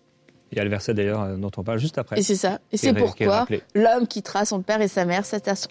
Il 0.55 0.59
y 0.59 0.61
a 0.61 0.65
le 0.65 0.71
verset 0.71 0.95
d'ailleurs 0.95 1.23
euh, 1.23 1.37
dont 1.37 1.51
on 1.57 1.65
parle 1.65 1.81
juste 1.81 1.99
après. 1.99 2.17
Et 2.17 2.23
c'est 2.23 2.37
ça. 2.37 2.61
Et 2.71 2.77
c'est 2.77 2.95
pourquoi 2.95 3.45
l'homme 3.75 4.07
quittera 4.07 4.45
son 4.45 4.63
père 4.63 4.81
et 4.81 4.87
sa 4.87 5.05
mère, 5.05 5.25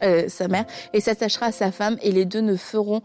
euh, 0.04 0.26
sa 0.28 0.48
mère, 0.50 0.66
et 0.92 1.00
s'attachera 1.00 1.46
à 1.48 1.52
sa 1.54 1.72
femme, 1.72 1.98
et 2.02 2.12
les 2.12 2.26
deux 2.26 2.42
ne 2.42 2.58
feront 2.58 3.02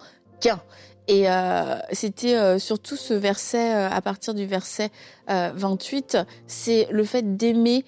Et 1.09 1.31
euh, 1.31 1.79
c'était 1.93 2.37
euh, 2.37 2.59
surtout 2.59 2.97
ce 2.97 3.15
verset, 3.15 3.75
euh, 3.75 3.89
à 3.91 4.03
partir 4.03 4.35
du 4.35 4.45
verset 4.45 4.91
euh, 5.31 5.51
28, 5.55 6.19
c'est 6.47 6.87
le 6.91 7.03
fait 7.03 7.37
d'aimer, 7.37 7.85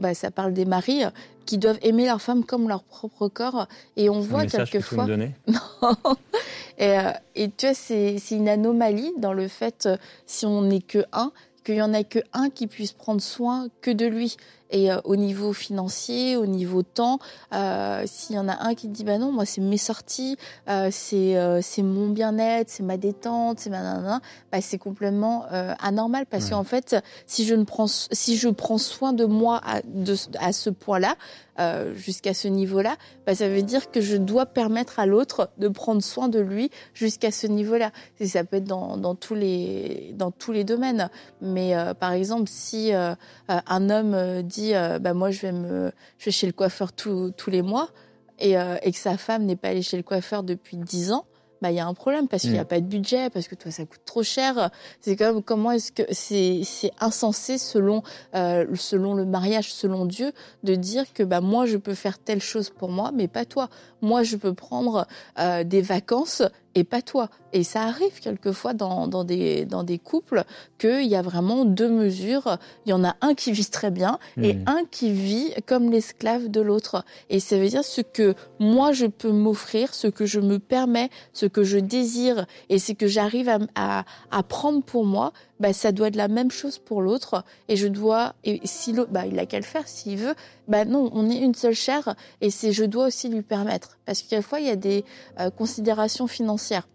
bah, 0.00 0.14
ça 0.14 0.32
parle 0.32 0.52
des 0.52 0.64
maris, 0.64 1.04
qui 1.46 1.58
doivent 1.58 1.78
aimer 1.82 2.06
leur 2.06 2.20
femme 2.20 2.44
comme 2.44 2.68
leur 2.68 2.82
propre 2.82 3.28
corps. 3.28 3.68
Et 3.96 4.10
on 4.10 4.18
voit 4.18 4.46
quelquefois... 4.46 5.06
donner? 5.06 5.32
Et, 6.78 6.94
et 7.34 7.48
tu 7.48 7.64
vois, 7.64 7.74
c'est 7.74 8.20
une 8.32 8.50
anomalie 8.50 9.10
dans 9.16 9.32
le 9.32 9.48
fait, 9.48 9.88
si 10.26 10.44
on 10.44 10.60
n'est 10.60 10.82
que 10.82 11.06
un, 11.14 11.32
qu'il 11.64 11.76
y 11.76 11.82
en 11.82 11.94
a 11.94 12.04
que 12.04 12.18
un 12.34 12.50
qui 12.50 12.66
puisse 12.66 12.92
prendre 12.92 13.22
soin 13.22 13.68
que 13.80 13.90
de 13.90 14.04
lui. 14.04 14.36
Et 14.70 14.90
euh, 14.90 14.98
au 15.04 15.16
niveau 15.16 15.52
financier, 15.52 16.36
au 16.36 16.46
niveau 16.46 16.82
temps, 16.82 17.18
euh, 17.52 18.02
s'il 18.06 18.36
y 18.36 18.38
en 18.38 18.48
a 18.48 18.64
un 18.66 18.74
qui 18.74 18.88
dit 18.88 19.04
bah 19.04 19.18
non, 19.18 19.30
moi 19.32 19.44
c'est 19.44 19.60
mes 19.60 19.76
sorties, 19.78 20.36
euh, 20.68 20.88
c'est 20.90 21.36
euh, 21.36 21.60
c'est 21.62 21.82
mon 21.82 22.08
bien-être, 22.08 22.68
c'est 22.68 22.82
ma 22.82 22.96
détente, 22.96 23.60
c'est 23.60 23.70
ma 23.70 23.82
nanana, 23.82 24.20
bah 24.50 24.60
c'est 24.60 24.78
complètement 24.78 25.44
euh, 25.52 25.74
anormal 25.80 26.26
parce 26.26 26.44
Ouais. 26.46 26.50
qu'en 26.50 26.64
fait, 26.64 26.96
si 27.26 27.44
je 27.44 27.54
ne 27.54 27.64
prends 27.64 27.86
si 27.86 28.36
je 28.36 28.48
prends 28.48 28.78
soin 28.78 29.12
de 29.12 29.24
moi 29.24 29.60
à, 29.64 29.82
de, 29.82 30.14
à 30.40 30.52
ce 30.52 30.70
point-là, 30.70 31.16
euh, 31.58 31.94
jusqu'à 31.94 32.34
ce 32.34 32.48
niveau-là, 32.48 32.96
bah, 33.26 33.34
ça 33.34 33.48
veut 33.48 33.62
dire 33.62 33.90
que 33.90 34.00
je 34.00 34.16
dois 34.16 34.46
permettre 34.46 34.98
à 34.98 35.06
l'autre 35.06 35.50
de 35.58 35.68
prendre 35.68 36.02
soin 36.02 36.28
de 36.28 36.38
lui 36.38 36.70
jusqu'à 36.94 37.30
ce 37.30 37.46
niveau-là. 37.46 37.92
Et 38.20 38.26
ça 38.26 38.44
peut 38.44 38.56
être 38.56 38.64
dans, 38.64 38.96
dans 38.96 39.14
tous 39.14 39.34
les 39.34 40.12
dans 40.14 40.30
tous 40.30 40.52
les 40.52 40.64
domaines. 40.64 41.10
Mais 41.40 41.76
euh, 41.76 41.94
par 41.94 42.12
exemple, 42.12 42.48
si 42.48 42.94
euh, 42.94 43.14
euh, 43.50 43.58
un 43.66 43.90
homme 43.90 44.14
euh, 44.14 44.42
dit, 44.42 44.74
euh, 44.74 44.98
bah 44.98 45.14
moi 45.14 45.30
je 45.30 45.42
vais 45.42 45.52
me 45.52 45.92
je 46.18 46.26
vais 46.26 46.30
chez 46.30 46.46
le 46.46 46.52
coiffeur 46.52 46.92
tous 46.92 47.32
tous 47.36 47.50
les 47.50 47.62
mois 47.62 47.90
et, 48.38 48.52
et 48.82 48.92
que 48.92 48.98
sa 48.98 49.16
femme 49.16 49.44
n'est 49.44 49.56
pas 49.56 49.68
allée 49.68 49.80
chez 49.80 49.96
le 49.96 50.02
coiffeur 50.02 50.42
depuis 50.42 50.76
10 50.76 51.12
ans. 51.12 51.24
Bah, 51.62 51.70
il 51.70 51.76
y 51.76 51.80
a 51.80 51.86
un 51.86 51.94
problème 51.94 52.28
parce 52.28 52.42
qu'il 52.42 52.52
n'y 52.52 52.58
a 52.58 52.64
Mm. 52.64 52.68
pas 52.68 52.80
de 52.80 52.86
budget, 52.86 53.30
parce 53.30 53.48
que 53.48 53.54
toi, 53.54 53.70
ça 53.70 53.84
coûte 53.86 54.00
trop 54.04 54.22
cher. 54.22 54.70
C'est 55.00 55.16
comme, 55.16 55.42
comment 55.42 55.70
est-ce 55.72 55.90
que 55.92 56.02
c'est, 56.10 56.60
c'est 56.64 56.90
insensé 57.00 57.58
selon, 57.58 58.02
euh, 58.34 58.66
selon 58.74 59.14
le 59.14 59.24
mariage, 59.24 59.72
selon 59.72 60.04
Dieu, 60.04 60.32
de 60.64 60.74
dire 60.74 61.04
que 61.14 61.22
bah 61.22 61.40
moi 61.40 61.64
je 61.66 61.76
peux 61.78 61.94
faire 61.94 62.18
telle 62.18 62.42
chose 62.42 62.70
pour 62.70 62.90
moi, 62.90 63.10
mais 63.14 63.28
pas 63.28 63.44
toi. 63.44 63.68
Moi 64.02 64.22
je 64.22 64.36
peux 64.36 64.52
prendre 64.54 65.06
euh, 65.38 65.64
des 65.64 65.80
vacances 65.82 66.42
et 66.76 66.84
pas 66.84 67.02
toi. 67.02 67.28
Et 67.52 67.64
ça 67.64 67.82
arrive 67.82 68.20
quelquefois 68.20 68.74
dans, 68.74 69.08
dans 69.08 69.24
des 69.24 69.64
dans 69.64 69.82
des 69.82 69.98
couples 69.98 70.44
qu'il 70.78 71.06
y 71.06 71.16
a 71.16 71.22
vraiment 71.22 71.64
deux 71.64 71.88
mesures. 71.88 72.58
Il 72.84 72.90
y 72.90 72.92
en 72.92 73.02
a 73.02 73.16
un 73.22 73.34
qui 73.34 73.50
vit 73.50 73.64
très 73.66 73.90
bien 73.90 74.18
et 74.40 74.58
un 74.66 74.82
qui 74.90 75.10
vit 75.10 75.52
comme 75.64 75.90
l'esclave 75.90 76.48
de 76.48 76.60
l'autre. 76.60 77.02
Et 77.30 77.40
ça 77.40 77.58
veut 77.58 77.68
dire 77.68 77.82
ce 77.82 78.02
que 78.02 78.34
moi 78.60 78.92
je 78.92 79.06
peux 79.06 79.32
m'offrir, 79.32 79.94
ce 79.94 80.06
que 80.06 80.26
je 80.26 80.38
me 80.38 80.58
permets, 80.58 81.08
ce 81.32 81.46
que 81.46 81.64
je 81.64 81.78
désire 81.78 82.46
et 82.68 82.78
ce 82.78 82.92
que 82.92 83.06
j'arrive 83.06 83.48
à, 83.48 83.58
à, 83.74 84.04
à 84.30 84.42
prendre 84.42 84.82
pour 84.82 85.06
moi, 85.06 85.32
bah, 85.60 85.72
ça 85.72 85.92
doit 85.92 86.08
être 86.08 86.16
la 86.16 86.28
même 86.28 86.50
chose 86.50 86.78
pour 86.78 87.02
l'autre. 87.02 87.44
Et 87.68 87.76
je 87.76 87.86
dois, 87.86 88.34
et 88.44 88.60
si 88.64 88.92
l'autre, 88.92 89.10
bah, 89.10 89.26
il 89.26 89.38
a 89.38 89.46
qu'à 89.46 89.58
le 89.58 89.64
faire 89.64 89.88
s'il 89.88 90.18
veut. 90.18 90.34
Bah 90.68 90.84
non, 90.84 91.10
on 91.12 91.30
est 91.30 91.38
une 91.38 91.54
seule 91.54 91.74
chair 91.74 92.14
et 92.40 92.50
c'est, 92.50 92.72
je 92.72 92.84
dois 92.84 93.06
aussi 93.06 93.28
lui 93.28 93.42
permettre. 93.42 93.98
Parce 94.04 94.22
que 94.22 94.28
quelquefois, 94.28 94.60
il 94.60 94.66
y 94.66 94.70
a 94.70 94.76
des 94.76 95.04
euh, 95.40 95.50
considérations 95.50 96.26
financières. 96.26 96.88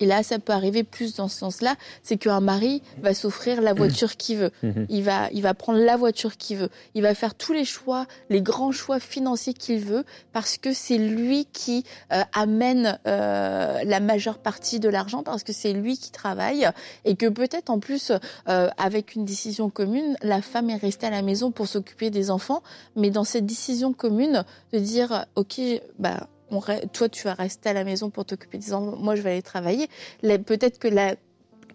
Et 0.00 0.06
là, 0.06 0.22
ça 0.22 0.38
peut 0.38 0.52
arriver 0.52 0.82
plus 0.82 1.14
dans 1.14 1.28
ce 1.28 1.38
sens-là, 1.38 1.76
c'est 2.02 2.16
qu'un 2.16 2.40
mari 2.40 2.82
va 3.00 3.14
s'offrir 3.14 3.60
la 3.60 3.74
voiture 3.74 4.16
qu'il 4.16 4.38
veut. 4.38 4.50
Mhm. 4.62 4.86
Il 4.88 5.02
va, 5.02 5.28
il 5.32 5.42
va 5.42 5.54
prendre 5.54 5.78
la 5.78 5.96
voiture 5.96 6.36
qu'il 6.36 6.58
veut. 6.58 6.68
Il 6.94 7.02
va 7.02 7.14
faire 7.14 7.34
tous 7.34 7.52
les 7.52 7.64
choix, 7.64 8.06
les 8.30 8.42
grands 8.42 8.72
choix 8.72 8.98
financiers 8.98 9.54
qu'il 9.54 9.80
veut, 9.80 10.04
parce 10.32 10.58
que 10.58 10.72
c'est 10.72 10.98
lui 10.98 11.46
qui 11.52 11.84
euh, 12.12 12.22
amène 12.32 12.98
euh, 13.06 13.82
la 13.84 14.00
majeure 14.00 14.38
partie 14.38 14.80
de 14.80 14.88
l'argent, 14.88 15.22
parce 15.22 15.44
que 15.44 15.52
c'est 15.52 15.72
lui 15.72 15.96
qui 15.96 16.10
travaille, 16.10 16.68
et 17.04 17.14
que 17.14 17.26
peut-être 17.26 17.70
en 17.70 17.78
plus, 17.78 18.12
euh, 18.48 18.68
avec 18.76 19.14
une 19.14 19.24
décision 19.24 19.70
commune, 19.70 20.16
la 20.22 20.42
femme 20.42 20.70
est 20.70 20.76
restée 20.76 21.06
à 21.06 21.10
la 21.10 21.22
maison 21.22 21.50
pour 21.50 21.68
s'occuper 21.68 22.10
des 22.10 22.30
enfants, 22.30 22.62
mais 22.96 23.10
dans 23.10 23.24
cette 23.24 23.46
décision 23.46 23.92
commune, 23.92 24.44
de 24.72 24.78
dire, 24.78 25.26
ok, 25.36 25.60
bah 25.98 26.28
toi 26.92 27.08
tu 27.08 27.24
vas 27.24 27.34
rester 27.34 27.70
à 27.70 27.72
la 27.72 27.84
maison 27.84 28.10
pour 28.10 28.24
t'occuper 28.24 28.58
des 28.58 28.72
enfants, 28.72 28.96
moi 28.96 29.16
je 29.16 29.22
vais 29.22 29.32
aller 29.32 29.42
travailler. 29.42 29.88
Peut-être 30.22 30.78
que 30.78 30.88
la 30.88 31.16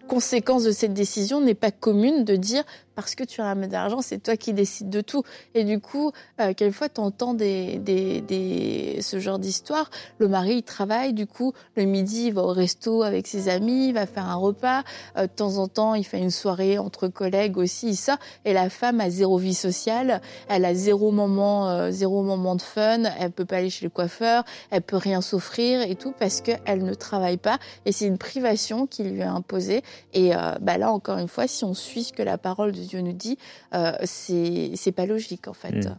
conséquence 0.08 0.64
de 0.64 0.72
cette 0.72 0.92
décision 0.92 1.40
n'est 1.40 1.54
pas 1.54 1.70
commune 1.70 2.24
de 2.24 2.34
dire 2.36 2.64
parce 3.02 3.14
que 3.14 3.24
tu 3.24 3.40
ramènes 3.40 3.68
de 3.68 3.74
l'argent, 3.74 4.02
c'est 4.02 4.22
toi 4.22 4.36
qui 4.36 4.52
décides 4.52 4.90
de 4.90 5.00
tout. 5.00 5.22
Et 5.54 5.64
du 5.64 5.80
coup, 5.80 6.12
euh, 6.40 6.54
quelquefois, 6.54 6.88
tu 6.88 7.00
entends 7.00 7.36
ce 7.38 9.18
genre 9.18 9.38
d'histoire. 9.38 9.90
Le 10.18 10.28
mari, 10.28 10.56
il 10.56 10.62
travaille, 10.62 11.12
du 11.12 11.26
coup, 11.26 11.52
le 11.76 11.84
midi, 11.84 12.26
il 12.26 12.34
va 12.34 12.42
au 12.42 12.52
resto 12.52 13.02
avec 13.02 13.26
ses 13.26 13.48
amis, 13.48 13.88
il 13.88 13.94
va 13.94 14.06
faire 14.06 14.26
un 14.26 14.34
repas. 14.34 14.82
Euh, 15.16 15.22
de 15.22 15.32
temps 15.32 15.56
en 15.56 15.68
temps, 15.68 15.94
il 15.94 16.04
fait 16.04 16.18
une 16.18 16.30
soirée 16.30 16.78
entre 16.78 17.08
collègues 17.08 17.56
aussi, 17.56 17.96
ça. 17.96 18.18
Et 18.44 18.52
la 18.52 18.70
femme 18.70 19.00
a 19.00 19.10
zéro 19.10 19.38
vie 19.38 19.54
sociale, 19.54 20.20
elle 20.48 20.64
a 20.64 20.74
zéro 20.74 21.10
moment, 21.10 21.68
euh, 21.68 21.90
zéro 21.90 22.22
moment 22.22 22.56
de 22.56 22.62
fun, 22.62 23.02
elle 23.18 23.30
peut 23.30 23.44
pas 23.44 23.56
aller 23.56 23.70
chez 23.70 23.86
le 23.86 23.90
coiffeur, 23.90 24.44
elle 24.70 24.82
peut 24.82 24.96
rien 24.96 25.20
s'offrir 25.20 25.82
et 25.82 25.94
tout 25.94 26.12
parce 26.18 26.40
qu'elle 26.40 26.84
ne 26.84 26.94
travaille 26.94 27.36
pas. 27.36 27.58
Et 27.86 27.92
c'est 27.92 28.06
une 28.06 28.18
privation 28.18 28.86
qui 28.86 29.04
lui 29.04 29.20
est 29.20 29.24
imposée. 29.24 29.82
Et 30.12 30.34
euh, 30.34 30.52
bah 30.60 30.78
là, 30.78 30.92
encore 30.92 31.18
une 31.18 31.28
fois, 31.28 31.46
si 31.46 31.64
on 31.64 31.74
suit 31.74 32.04
ce 32.04 32.12
que 32.12 32.22
la 32.22 32.38
parole 32.38 32.72
de 32.72 32.82
Dieu 32.90 33.00
nous 33.00 33.12
dit, 33.26 33.38
euh, 33.72 33.92
c'est 34.04 34.94
pas 34.94 35.06
logique 35.06 35.46
en 35.48 35.54
fait. 35.54 35.86
Mm. 35.86 35.98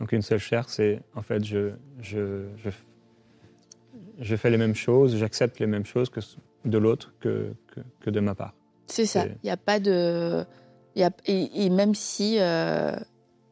Donc 0.00 0.12
une 0.12 0.22
seule 0.22 0.38
chair, 0.38 0.68
c'est 0.68 1.00
en 1.14 1.22
fait 1.22 1.44
je, 1.44 1.72
je, 2.00 2.46
je, 2.62 2.70
je 4.20 4.36
fais 4.36 4.50
les 4.50 4.58
mêmes 4.58 4.76
choses, 4.76 5.16
j'accepte 5.16 5.58
les 5.58 5.66
mêmes 5.66 5.86
choses 5.86 6.08
que 6.10 6.20
de 6.64 6.78
l'autre 6.78 7.14
que, 7.20 7.52
que, 7.72 7.80
que 8.00 8.10
de 8.10 8.20
ma 8.20 8.34
part. 8.34 8.54
C'est 8.86 9.06
ça. 9.06 9.26
Il 9.26 9.38
n'y 9.44 9.50
a 9.50 9.56
pas 9.56 9.80
de. 9.80 10.44
Y 10.96 11.02
a... 11.02 11.10
et, 11.26 11.64
et 11.64 11.70
même 11.70 11.94
si 11.94 12.36
euh, 12.38 12.96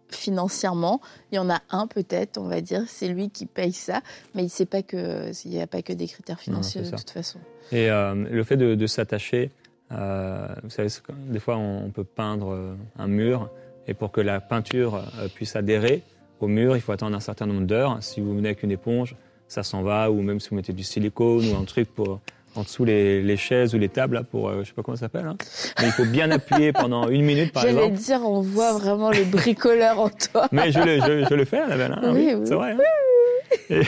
financièrement, 0.09 1.01
il 1.31 1.37
y 1.37 1.39
en 1.39 1.51
a 1.51 1.61
un 1.71 1.87
peut-être, 1.87 2.39
on 2.39 2.49
va 2.49 2.61
dire, 2.61 2.85
c'est 2.87 3.09
lui 3.09 3.29
qui 3.31 3.47
paye 3.47 3.73
ça, 3.73 4.01
mais 4.35 4.43
il 4.43 4.47
ne 4.47 4.51
sait 4.51 4.67
pas 4.67 4.83
que 4.83 5.31
il 5.45 5.51
n'y 5.51 5.61
a 5.61 5.67
pas 5.67 5.83
que 5.83 5.93
des 5.93 6.07
critères 6.07 6.41
financiers 6.41 6.83
de 6.83 6.91
toute 6.91 7.11
façon. 7.11 7.39
Et 7.73 7.91
euh, 7.91 8.15
le 8.15 8.45
fait 8.45 8.57
de, 8.57 8.75
de 8.75 8.87
s'attacher, 8.87 9.51
euh, 9.93 10.47
vous 10.63 10.71
savez, 10.71 10.89
des 11.29 11.39
fois 11.39 11.57
on, 11.57 11.91
peut 11.91 12.05
peindre 12.05 12.53
euh, 12.53 12.75
un 12.99 13.07
mur, 13.07 13.49
et 13.87 13.95
pour 13.95 14.11
que 14.11 14.21
la 14.21 14.41
peinture 14.41 14.97
euh, 14.97 15.29
puisse 15.33 15.55
adhérer 15.57 16.03
au 16.41 16.49
mur, 16.49 16.77
il 16.77 16.81
faut 16.81 16.93
attendre 16.93 17.17
un 17.17 17.21
certain 17.21 17.47
nombre 17.47 17.67
d'heures. 17.67 17.99
Si 18.01 18.21
vous 18.21 18.35
venez 18.35 18.49
avec 18.49 18.63
une 18.63 18.73
éponge, 18.73 19.15
ça 19.49 19.63
s'en 19.63 19.83
va, 19.83 20.11
ou 20.11 20.21
même 20.23 20.41
si 20.41 20.51
vous 20.51 20.57
mettez 20.57 20.73
du 20.73 20.83
silicone 20.83 21.45
ou 21.53 21.57
un 21.57 21.65
truc 21.65 21.89
pour 21.95 22.21
en 22.57 22.63
dessous 22.63 22.85
les, 22.87 23.23
les 23.23 23.37
chaises 23.37 23.75
ou 23.75 23.79
les 23.79 23.91
tables, 23.91 24.15
là, 24.15 24.23
pour, 24.23 24.49
euh, 24.49 24.63
je 24.63 24.69
sais 24.69 24.75
pas 24.75 24.83
comment 24.83 24.97
ça 24.97 25.03
s'appelle, 25.03 25.27
hein. 25.27 25.37
mais 25.79 25.87
il 25.89 25.93
faut 25.93 26.07
bien 26.07 26.31
appuyer 26.31 26.73
pendant 26.73 27.09
une 27.09 27.23
minute 27.23 27.53
par 27.53 27.63
J'allais 27.63 27.87
exemple. 27.87 27.99
dire, 28.03 28.21
on 28.29 28.41
voit 28.41 28.73
vraiment 28.73 29.11
le 29.11 29.25
bricoleur 29.25 30.01
en 30.01 30.09
toi. 30.09 30.49
Mais 30.53 30.73
je 30.73 30.81
le, 30.81 30.99
je, 31.01 31.27
je 31.29 31.35
le 31.35 31.45
fais, 31.45 31.59
Annabelle, 31.59 31.93
hein, 32.03 32.13
Oui, 32.15 32.33
oui. 32.35 32.43
c'est 32.47 32.55
vrai. 32.55 32.73
hein. 32.73 32.79
Et, 33.71 33.81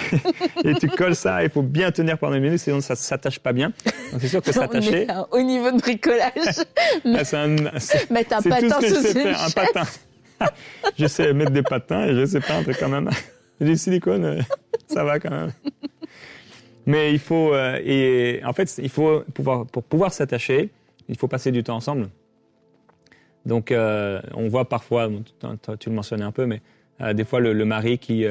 et 0.64 0.74
tu 0.74 0.88
colles 0.88 1.14
ça, 1.14 1.42
il 1.44 1.50
faut 1.50 1.62
bien 1.62 1.90
tenir 1.92 2.18
pendant 2.18 2.34
une 2.36 2.42
minute, 2.42 2.58
sinon 2.58 2.80
ça 2.80 2.94
ne 2.94 2.98
s'attache 2.98 3.38
pas 3.38 3.52
bien. 3.52 3.72
Donc 4.12 4.20
c'est 4.20 4.28
sûr 4.28 4.42
que 4.42 4.50
On 4.50 4.52
s'attacher, 4.52 5.02
est 5.02 5.10
à 5.10 5.20
un 5.20 5.26
haut 5.30 5.42
niveau 5.42 5.70
de 5.70 5.78
bricolage. 5.78 6.32
ah, 7.04 7.24
c'est 7.24 7.36
un, 7.36 7.56
c'est- 7.78 8.10
Mettre 8.10 8.34
un 8.36 8.40
c'est 8.40 8.48
tout 8.50 8.68
patin 8.68 8.80
ce 8.80 8.80
que 8.80 8.88
je 8.88 8.94
sais 8.94 9.12
faire, 9.22 9.42
un 9.42 9.50
patin. 9.50 9.82
je 10.98 11.06
sais 11.06 11.32
mettre 11.32 11.50
des 11.52 11.62
patins 11.62 12.06
et 12.06 12.14
je 12.14 12.26
sais 12.26 12.40
peindre 12.40 12.70
quand 12.78 12.88
même. 12.88 13.10
Du 13.60 13.76
silicone, 13.76 14.24
euh, 14.24 14.40
ça 14.86 15.02
va 15.02 15.18
quand 15.18 15.30
même. 15.32 15.50
Mais 16.86 17.12
il 17.12 17.18
faut, 17.18 17.52
euh, 17.52 17.80
et 17.84 18.40
en 18.44 18.52
fait, 18.52 18.72
il 18.78 18.88
faut 18.88 19.24
pouvoir, 19.34 19.66
pour 19.66 19.82
pouvoir 19.82 20.12
s'attacher, 20.12 20.70
il 21.08 21.18
faut 21.18 21.26
passer 21.26 21.50
du 21.50 21.64
temps 21.64 21.74
ensemble. 21.74 22.08
Donc, 23.46 23.72
euh, 23.72 24.20
on 24.34 24.46
voit 24.46 24.68
parfois, 24.68 25.08
tu 25.80 25.88
le 25.88 25.94
mentionnais 25.96 26.24
un 26.24 26.30
peu, 26.30 26.46
mais 26.46 26.62
euh, 27.00 27.14
des 27.14 27.24
fois 27.24 27.40
le, 27.40 27.52
le 27.52 27.64
mari 27.64 27.98
qui, 27.98 28.24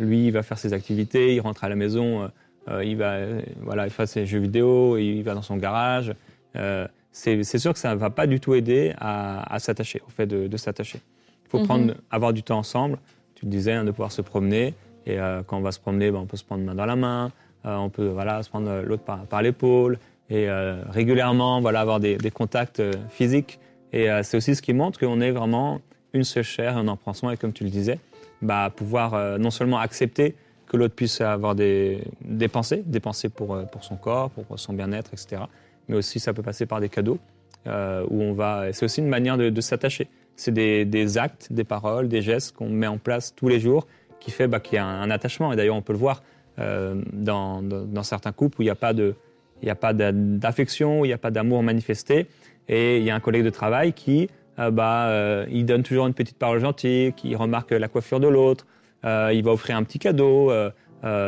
lui, 0.00 0.26
il 0.26 0.32
va 0.32 0.42
faire 0.42 0.58
ses 0.58 0.72
activités, 0.72 1.34
il 1.34 1.40
rentre 1.40 1.62
à 1.62 1.68
la 1.68 1.76
maison, 1.76 2.22
euh, 2.22 2.28
euh, 2.68 2.84
il 2.84 2.96
va, 2.96 3.12
euh, 3.12 3.40
voilà, 3.62 3.86
il 3.86 3.90
fait 3.90 4.06
ses 4.06 4.26
jeux 4.26 4.40
vidéo, 4.40 4.96
il 4.98 5.22
va 5.22 5.34
dans 5.34 5.42
son 5.42 5.56
garage. 5.56 6.12
Euh, 6.56 6.86
c'est 7.12 7.42
sûr 7.58 7.72
que 7.72 7.78
ça 7.78 7.94
ne 7.94 7.98
va 8.00 8.10
pas 8.10 8.26
du 8.26 8.38
tout 8.40 8.54
aider 8.54 8.92
à, 8.98 9.52
à 9.54 9.58
s'attacher, 9.58 10.00
au 10.06 10.10
fait 10.10 10.26
de, 10.26 10.46
de 10.48 10.56
s'attacher. 10.56 11.00
Il 11.46 11.50
faut 11.50 11.58
Mhm. 11.58 11.64
prendre, 11.66 11.94
avoir 12.10 12.32
du 12.32 12.42
temps 12.42 12.58
ensemble. 12.58 12.98
Tu 13.34 13.44
le 13.46 13.50
disais, 13.50 13.72
hein, 13.72 13.84
de 13.84 13.90
pouvoir 13.90 14.12
se 14.12 14.22
promener. 14.22 14.74
Et 15.06 15.18
euh, 15.18 15.42
quand 15.46 15.58
on 15.58 15.62
va 15.62 15.72
se 15.72 15.80
promener, 15.80 16.10
ben, 16.10 16.18
on 16.18 16.26
peut 16.26 16.36
se 16.36 16.44
prendre 16.44 16.64
main 16.64 16.74
dans 16.74 16.86
la 16.86 16.96
main, 16.96 17.32
on 17.64 17.88
peut 17.90 18.06
voilà, 18.08 18.42
se 18.42 18.48
prendre 18.48 18.82
l'autre 18.82 19.02
par, 19.02 19.26
par 19.26 19.42
l'épaule. 19.42 19.98
Et 20.30 20.46
régulièrement, 20.90 21.60
voilà, 21.60 21.80
avoir 21.80 21.98
des, 22.00 22.16
des 22.16 22.30
contacts 22.30 22.80
physiques. 23.10 23.58
Et 23.92 24.06
c'est 24.22 24.36
aussi 24.36 24.54
ce 24.54 24.62
qui 24.62 24.72
montre 24.72 24.98
qu'on 24.98 25.20
est 25.20 25.32
vraiment 25.32 25.80
une 26.12 26.24
seule 26.24 26.44
chair 26.44 26.76
et 26.76 26.80
on 26.80 26.88
en 26.88 26.96
prend 26.96 27.12
soin. 27.14 27.32
Et 27.32 27.36
comme 27.36 27.52
tu 27.52 27.64
le 27.64 27.70
disais, 27.70 27.98
bah, 28.42 28.72
pouvoir 28.74 29.14
euh, 29.14 29.38
non 29.38 29.50
seulement 29.50 29.78
accepter 29.78 30.34
que 30.66 30.76
l'autre 30.76 30.94
puisse 30.94 31.20
avoir 31.20 31.54
des, 31.54 32.02
des 32.22 32.48
pensées, 32.48 32.82
des 32.86 33.00
pensées 33.00 33.28
pour, 33.28 33.54
euh, 33.54 33.64
pour 33.64 33.84
son 33.84 33.96
corps, 33.96 34.30
pour 34.30 34.58
son 34.58 34.72
bien-être, 34.72 35.12
etc. 35.12 35.42
Mais 35.88 35.96
aussi, 35.96 36.20
ça 36.20 36.32
peut 36.32 36.42
passer 36.42 36.66
par 36.66 36.80
des 36.80 36.88
cadeaux 36.88 37.18
euh, 37.66 38.04
où 38.08 38.22
on 38.22 38.32
va. 38.32 38.72
C'est 38.72 38.84
aussi 38.84 39.00
une 39.00 39.08
manière 39.08 39.36
de, 39.36 39.60
s'attacher. 39.60 40.08
C'est 40.36 40.52
des, 40.52 40.84
des 40.84 41.18
actes, 41.18 41.52
des 41.52 41.64
paroles, 41.64 42.08
des 42.08 42.22
gestes 42.22 42.56
qu'on 42.56 42.68
met 42.68 42.86
en 42.86 42.98
place 42.98 43.34
tous 43.34 43.48
les 43.48 43.60
jours 43.60 43.86
qui 44.20 44.30
fait 44.30 44.46
bah, 44.46 44.60
qu'il 44.60 44.76
y 44.76 44.78
a 44.78 44.86
un, 44.86 45.10
attachement. 45.10 45.52
Et 45.52 45.56
d'ailleurs, 45.56 45.76
on 45.76 45.82
peut 45.82 45.92
le 45.92 45.98
voir 45.98 46.22
dans, 46.58 47.62
dans, 47.62 48.02
certains 48.02 48.32
couples 48.32 48.60
où 48.60 48.62
il 48.62 48.66
n'y 48.66 48.70
a 48.70 48.74
pas 48.74 48.92
de, 48.92 49.14
il 49.62 49.64
il 49.64 49.66
n'y 49.66 51.12
a 51.12 51.18
pas 51.18 51.30
d'amour 51.30 51.62
manifesté. 51.62 52.26
Et 52.68 52.98
il 52.98 53.04
y 53.04 53.10
a 53.10 53.14
un 53.14 53.20
collègue 53.20 53.44
de 53.44 53.50
travail 53.50 53.92
qui, 53.92 54.28
euh, 54.58 54.70
bah, 54.70 55.06
euh, 55.08 55.46
il 55.50 55.64
donne 55.64 55.82
toujours 55.82 56.06
une 56.06 56.14
petite 56.14 56.38
parole 56.38 56.60
gentille, 56.60 57.12
qui 57.14 57.34
remarque 57.34 57.70
la 57.70 57.88
coiffure 57.88 58.20
de 58.20 58.28
l'autre, 58.28 58.66
euh, 59.04 59.30
il 59.32 59.42
va 59.44 59.52
offrir 59.52 59.76
un 59.76 59.82
petit 59.84 59.98
cadeau, 59.98 60.52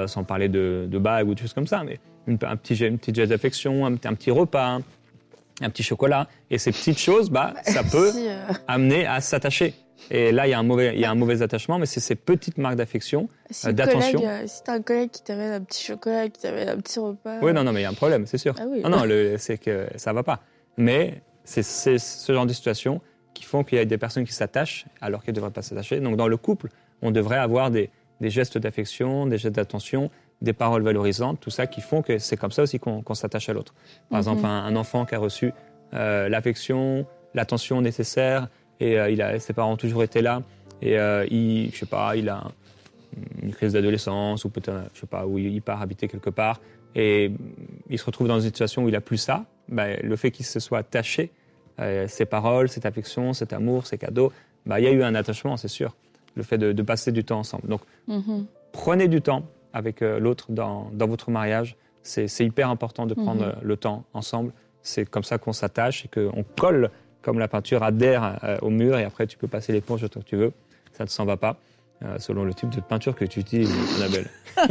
sans 0.06 0.24
parler 0.24 0.48
de, 0.48 0.86
de 0.90 0.98
bague 0.98 1.28
ou 1.28 1.34
de 1.34 1.38
choses 1.40 1.54
comme 1.54 1.66
ça, 1.66 1.82
mais 1.84 1.98
une, 2.26 2.38
un 2.42 2.56
petit, 2.56 2.76
une 2.76 2.98
petite 2.98 3.16
geste 3.16 3.30
d'affection, 3.30 3.86
un, 3.86 3.94
un 3.94 4.14
petit 4.14 4.30
repas, 4.30 4.78
un 5.60 5.70
petit 5.70 5.82
chocolat. 5.82 6.28
Et 6.50 6.58
ces 6.58 6.72
petites 6.72 6.98
choses, 6.98 7.30
bah, 7.30 7.54
ça 7.64 7.82
peut 7.82 8.12
amener 8.68 9.06
à 9.06 9.20
s'attacher. 9.20 9.74
Et 10.10 10.32
là, 10.32 10.46
il 10.46 10.50
y 10.50 10.52
a 10.52 10.58
un 10.58 10.62
mauvais, 10.64 10.92
il 10.94 11.00
y 11.00 11.04
a 11.04 11.10
un 11.10 11.14
mauvais 11.14 11.42
attachement, 11.42 11.78
mais 11.78 11.86
c'est 11.86 12.00
ces 12.00 12.16
petites 12.16 12.58
marques 12.58 12.76
d'affection. 12.76 13.28
si 13.50 13.72
d'attention. 13.72 14.20
euh, 14.24 14.42
si 14.46 14.62
t'as 14.64 14.74
un 14.74 14.82
collègue 14.82 15.10
qui 15.10 15.22
t'amène 15.22 15.52
un 15.52 15.60
petit 15.60 15.84
chocolat, 15.84 16.28
qui 16.28 16.40
t'amène 16.40 16.68
un 16.68 16.76
petit 16.78 16.98
repas. 16.98 17.38
Oui, 17.40 17.52
non, 17.52 17.62
non, 17.62 17.72
mais 17.72 17.80
il 17.80 17.82
y 17.84 17.86
a 17.86 17.90
un 17.90 17.94
problème, 17.94 18.26
c'est 18.26 18.38
sûr. 18.38 18.54
Ah 18.58 18.64
oui. 18.68 18.82
Non, 18.82 18.90
non, 18.90 19.04
c'est 19.38 19.58
que 19.58 19.86
ça 19.96 20.12
va 20.12 20.22
pas. 20.22 20.40
Mais 20.76 21.22
c'est 21.44 21.62
ce 21.62 22.32
genre 22.32 22.46
de 22.46 22.52
situation 22.52 23.00
qui 23.42 23.48
font 23.48 23.64
qu'il 23.64 23.78
y 23.78 23.80
a 23.80 23.84
des 23.84 23.98
personnes 23.98 24.24
qui 24.24 24.32
s'attachent 24.32 24.86
alors 25.00 25.22
qu'elles 25.22 25.34
ne 25.34 25.40
devraient 25.40 25.50
pas 25.50 25.62
s'attacher. 25.62 25.98
Donc, 26.00 26.16
dans 26.16 26.28
le 26.28 26.36
couple, 26.36 26.68
on 27.02 27.10
devrait 27.10 27.38
avoir 27.38 27.70
des, 27.72 27.90
des 28.20 28.30
gestes 28.30 28.56
d'affection, 28.56 29.26
des 29.26 29.36
gestes 29.38 29.56
d'attention, 29.56 30.10
des 30.40 30.52
paroles 30.52 30.82
valorisantes, 30.82 31.40
tout 31.40 31.50
ça 31.50 31.66
qui 31.66 31.80
font 31.80 32.02
que 32.02 32.18
c'est 32.18 32.36
comme 32.36 32.52
ça 32.52 32.62
aussi 32.62 32.78
qu'on 32.78 33.14
s'attache 33.14 33.48
à 33.48 33.52
l'autre. 33.52 33.74
Par 34.10 34.16
Mhm. 34.16 34.18
exemple, 34.18 34.46
un, 34.46 34.64
un 34.70 34.76
enfant 34.76 35.04
qui 35.04 35.14
a 35.16 35.18
reçu 35.18 35.52
euh, 35.94 36.28
l'affection, 36.28 37.04
l'attention 37.34 37.80
nécessaire, 37.80 38.48
et 38.80 38.98
euh, 38.98 39.10
il 39.10 39.20
a, 39.22 39.38
ses 39.40 39.52
parents 39.52 39.72
ont 39.72 39.76
toujours 39.76 40.02
été 40.04 40.22
là, 40.22 40.42
et 40.80 40.98
euh, 40.98 41.26
il, 41.30 41.70
je 41.72 41.78
sais 41.78 41.86
pas, 41.86 42.14
il 42.16 42.28
a 42.28 42.44
une 43.42 43.52
crise 43.52 43.72
d'adolescence, 43.74 44.44
ou 44.44 44.50
peut-être, 44.50 44.88
je 44.94 45.00
sais 45.00 45.06
pas, 45.06 45.26
où 45.26 45.36
il 45.38 45.60
part 45.62 45.82
habiter 45.82 46.06
quelque 46.08 46.30
part, 46.30 46.60
et 46.94 47.30
il 47.90 47.98
se 47.98 48.04
retrouve 48.04 48.28
dans 48.28 48.36
une 48.40 48.46
situation 48.46 48.84
où 48.84 48.88
il 48.88 48.96
a 48.96 49.00
plus 49.00 49.18
ça, 49.18 49.44
ben, 49.68 49.98
le 50.02 50.16
fait 50.16 50.30
qu'il 50.30 50.46
se 50.46 50.60
soit 50.60 50.78
attaché, 50.78 51.30
euh, 51.80 52.06
ses 52.08 52.24
paroles, 52.26 52.68
cette 52.68 52.86
affection, 52.86 53.32
cet 53.32 53.52
amour, 53.52 53.86
ces 53.86 53.98
cadeaux, 53.98 54.32
ben, 54.66 54.78
il 54.78 54.84
y 54.84 54.86
a 54.86 54.92
eu 54.92 55.02
un 55.02 55.14
attachement, 55.14 55.56
c'est 55.56 55.68
sûr. 55.68 55.94
Le 56.34 56.42
fait 56.42 56.58
de, 56.58 56.72
de 56.72 56.82
passer 56.82 57.12
du 57.12 57.24
temps 57.24 57.38
ensemble. 57.40 57.68
Donc, 57.68 57.80
Mhm. 58.08 58.46
prenez 58.72 59.08
du 59.08 59.20
temps 59.22 59.44
avec 59.72 60.02
euh, 60.02 60.18
l'autre 60.18 60.46
dans, 60.50 60.90
dans 60.92 61.06
votre 61.06 61.30
mariage. 61.30 61.76
C'est 62.02 62.26
hyper 62.40 62.68
important 62.68 63.06
de 63.06 63.14
prendre 63.14 63.42
Mhm. 63.44 63.48
euh, 63.50 63.60
le 63.62 63.76
temps 63.76 64.04
ensemble. 64.12 64.52
C'est 64.82 65.08
comme 65.08 65.24
ça 65.24 65.38
qu'on 65.38 65.52
s'attache 65.52 66.04
et 66.04 66.08
qu'on 66.08 66.44
colle 66.58 66.90
comme 67.22 67.38
la 67.38 67.46
peinture 67.48 67.82
adhère 67.84 68.38
euh, 68.44 68.58
au 68.62 68.70
mur 68.70 68.98
et 68.98 69.04
après 69.04 69.26
tu 69.28 69.36
peux 69.38 69.46
passer 69.48 69.72
l'éponge 69.72 70.02
autant 70.02 70.20
que 70.20 70.26
tu 70.26 70.36
veux. 70.36 70.52
Ça 70.92 71.04
ne 71.04 71.08
s'en 71.08 71.24
va 71.24 71.36
pas. 71.36 71.56
selon 72.18 72.42
le 72.42 72.52
type 72.52 72.70
de 72.70 72.80
peinture 72.80 73.14
que 73.14 73.24
tu 73.24 73.38
utilises, 73.38 73.70
Annabelle. 73.96 74.28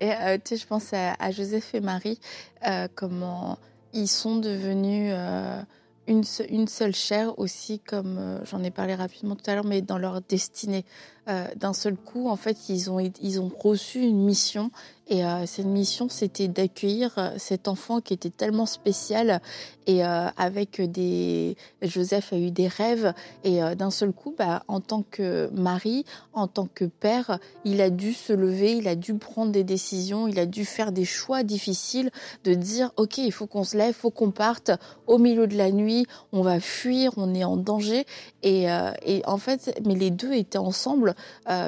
Et 0.00 0.10
euh, 0.10 0.36
tu 0.44 0.56
sais, 0.56 0.56
je 0.56 0.66
pense 0.66 0.92
à, 0.92 1.14
à 1.18 1.30
Joseph 1.30 1.74
et 1.74 1.80
Marie, 1.80 2.18
euh, 2.66 2.88
comment 2.96 3.56
ils 3.92 4.08
sont 4.08 4.36
devenus 4.36 5.12
euh, 5.14 5.62
une, 6.06 6.24
se- 6.24 6.42
une 6.50 6.68
seule 6.68 6.94
chair 6.94 7.38
aussi, 7.38 7.80
comme 7.80 8.18
euh, 8.18 8.44
j'en 8.44 8.62
ai 8.62 8.70
parlé 8.70 8.94
rapidement 8.94 9.36
tout 9.36 9.48
à 9.50 9.54
l'heure, 9.54 9.64
mais 9.64 9.82
dans 9.82 9.98
leur 9.98 10.20
destinée. 10.22 10.84
Euh, 11.28 11.46
D'un 11.56 11.72
seul 11.72 11.96
coup, 11.96 12.28
en 12.28 12.36
fait, 12.36 12.68
ils 12.68 12.90
ont, 12.90 12.98
ils 12.98 13.40
ont 13.40 13.50
reçu 13.58 14.00
une 14.00 14.24
mission. 14.24 14.70
Et 15.10 15.24
euh, 15.24 15.46
cette 15.46 15.66
mission, 15.66 16.10
c'était 16.10 16.48
d'accueillir 16.48 17.14
euh, 17.16 17.30
cet 17.38 17.66
enfant 17.66 18.02
qui 18.02 18.12
était 18.12 18.30
tellement 18.30 18.66
spécial. 18.66 19.40
Et 19.86 20.02
avec 20.02 20.82
des... 20.82 21.56
Joseph 21.80 22.34
a 22.34 22.36
eu 22.36 22.50
des 22.50 22.68
rêves. 22.68 23.14
Et 23.42 23.60
d'un 23.74 23.90
seul 23.90 24.12
coup, 24.12 24.34
bah, 24.36 24.62
en 24.68 24.82
tant 24.82 25.02
que 25.10 25.48
mari, 25.54 26.04
en 26.34 26.46
tant 26.46 26.68
que 26.74 26.84
père, 26.84 27.38
il 27.64 27.80
a 27.80 27.88
dû 27.88 28.12
se 28.12 28.34
lever, 28.34 28.72
il 28.72 28.86
a 28.86 28.96
dû 28.96 29.14
prendre 29.14 29.50
des 29.50 29.64
décisions, 29.64 30.28
il 30.28 30.38
a 30.38 30.44
dû 30.44 30.66
faire 30.66 30.92
des 30.92 31.06
choix 31.06 31.42
difficiles, 31.42 32.10
de 32.44 32.52
dire 32.52 32.92
ok, 32.98 33.16
il 33.16 33.32
faut 33.32 33.46
qu'on 33.46 33.64
se 33.64 33.78
lève, 33.78 33.94
il 33.96 33.98
faut 33.98 34.10
qu'on 34.10 34.30
parte 34.30 34.72
au 35.06 35.16
milieu 35.16 35.46
de 35.46 35.56
la 35.56 35.72
nuit, 35.72 36.04
on 36.32 36.42
va 36.42 36.60
fuir, 36.60 37.12
on 37.16 37.34
est 37.34 37.44
en 37.44 37.56
danger. 37.56 38.04
Et, 38.42 38.66
et 39.06 39.22
en 39.24 39.38
fait, 39.38 39.74
mais 39.86 39.94
les 39.94 40.10
deux 40.10 40.34
étaient 40.34 40.58
ensemble 40.58 41.14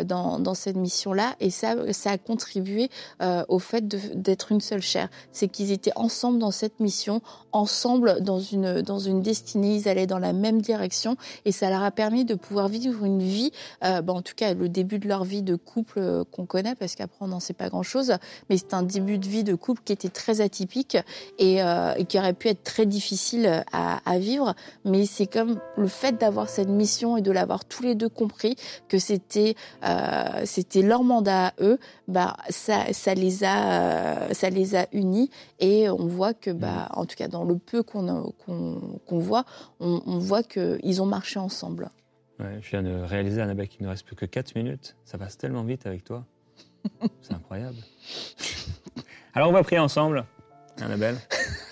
dans, 0.04 0.38
dans 0.38 0.54
cette 0.54 0.76
mission-là, 0.76 1.34
et 1.40 1.50
ça, 1.50 1.74
ça 1.92 2.10
a 2.10 2.18
contribué 2.18 2.90
euh, 3.22 3.44
au 3.48 3.58
fait 3.58 3.86
d'être 3.88 4.52
une 4.52 4.60
seule 4.60 4.82
chair. 4.82 5.08
C'est 5.32 5.48
qu'ils 5.48 5.72
étaient 5.72 5.92
ensemble 5.96 6.38
dans 6.38 6.50
cette 6.50 6.80
mission, 6.80 7.22
ensemble 7.52 8.20
dans 8.20 8.40
une 8.40 8.82
dans 8.82 8.98
une 8.98 9.22
destinée, 9.22 9.76
ils 9.76 9.88
allaient 9.88 10.06
dans 10.06 10.18
la 10.18 10.32
même 10.32 10.60
direction, 10.60 11.16
et 11.44 11.52
ça 11.52 11.70
leur 11.70 11.82
a 11.82 11.90
permis 11.90 12.24
de 12.24 12.34
pouvoir 12.34 12.68
vivre 12.68 13.04
une 13.04 13.22
vie 13.22 13.50
euh, 13.84 14.02
bah, 14.02 14.12
en 14.12 14.22
tout 14.22 14.34
cas 14.34 14.54
le 14.54 14.68
début 14.68 14.98
de 14.98 15.08
leur 15.08 15.24
vie 15.24 15.42
de 15.42 15.56
couple 15.56 15.98
euh, 15.98 16.24
qu'on 16.30 16.46
connaît, 16.46 16.74
parce 16.74 16.94
qu'après 16.94 17.18
on 17.20 17.28
n'en 17.28 17.40
sait 17.40 17.54
pas 17.54 17.68
grand-chose, 17.68 18.14
mais 18.48 18.56
c'est 18.56 18.74
un 18.74 18.82
début 18.82 19.18
de 19.18 19.26
vie 19.26 19.44
de 19.44 19.54
couple 19.54 19.82
qui 19.84 19.92
était 19.92 20.08
très 20.08 20.40
atypique 20.40 20.96
et, 21.38 21.62
euh, 21.62 21.94
qui 22.04 22.18
aurait 22.18 22.32
pu 22.32 22.48
être 22.48 22.62
très 22.62 22.86
difficile 22.86 23.64
à 23.72 24.18
vivre, 24.18 24.54
mais 24.84 25.06
c'est 25.06 25.26
comme 25.26 25.60
le 25.76 25.88
fait 25.88 26.18
d'avoir 26.18 26.48
cette 26.48 26.68
mission 26.68 27.16
et 27.16 27.22
de 27.22 27.30
l'avoir 27.30 27.64
tous 27.64 27.82
les 27.82 27.94
deux 27.94 28.08
compris 28.08 28.56
que 28.88 28.98
c'était 28.98 29.39
euh, 29.84 30.42
c'était 30.44 30.82
leur 30.82 31.02
mandat 31.02 31.48
à 31.48 31.52
eux, 31.60 31.78
bah 32.08 32.36
ça 32.48 32.92
ça 32.92 33.14
les 33.14 33.44
a 33.44 33.72
euh, 33.72 34.34
ça 34.34 34.50
les 34.50 34.76
a 34.76 34.86
unis 34.92 35.30
et 35.58 35.88
on 35.88 36.06
voit 36.06 36.34
que 36.34 36.50
bah 36.50 36.88
en 36.94 37.06
tout 37.06 37.16
cas 37.16 37.28
dans 37.28 37.44
le 37.44 37.56
peu 37.56 37.82
qu'on 37.82 38.32
qu'on 38.42 39.18
voit, 39.18 39.44
on, 39.80 40.02
on 40.06 40.18
voit 40.18 40.42
que 40.42 40.78
ils 40.82 41.00
ont 41.02 41.06
marché 41.06 41.38
ensemble. 41.38 41.90
Ouais, 42.40 42.58
je 42.62 42.70
viens 42.70 42.82
de 42.82 43.02
réaliser, 43.02 43.42
Annabelle, 43.42 43.68
qu'il 43.68 43.84
ne 43.84 43.88
reste 43.90 44.06
plus 44.06 44.16
que 44.16 44.24
4 44.24 44.54
minutes. 44.54 44.96
Ça 45.04 45.18
passe 45.18 45.36
tellement 45.36 45.62
vite 45.62 45.86
avec 45.86 46.04
toi. 46.04 46.24
C'est 47.20 47.34
incroyable. 47.34 47.76
Alors, 49.34 49.50
on 49.50 49.52
va 49.52 49.62
prier 49.62 49.78
ensemble. 49.78 50.24
Annabelle, 50.80 51.16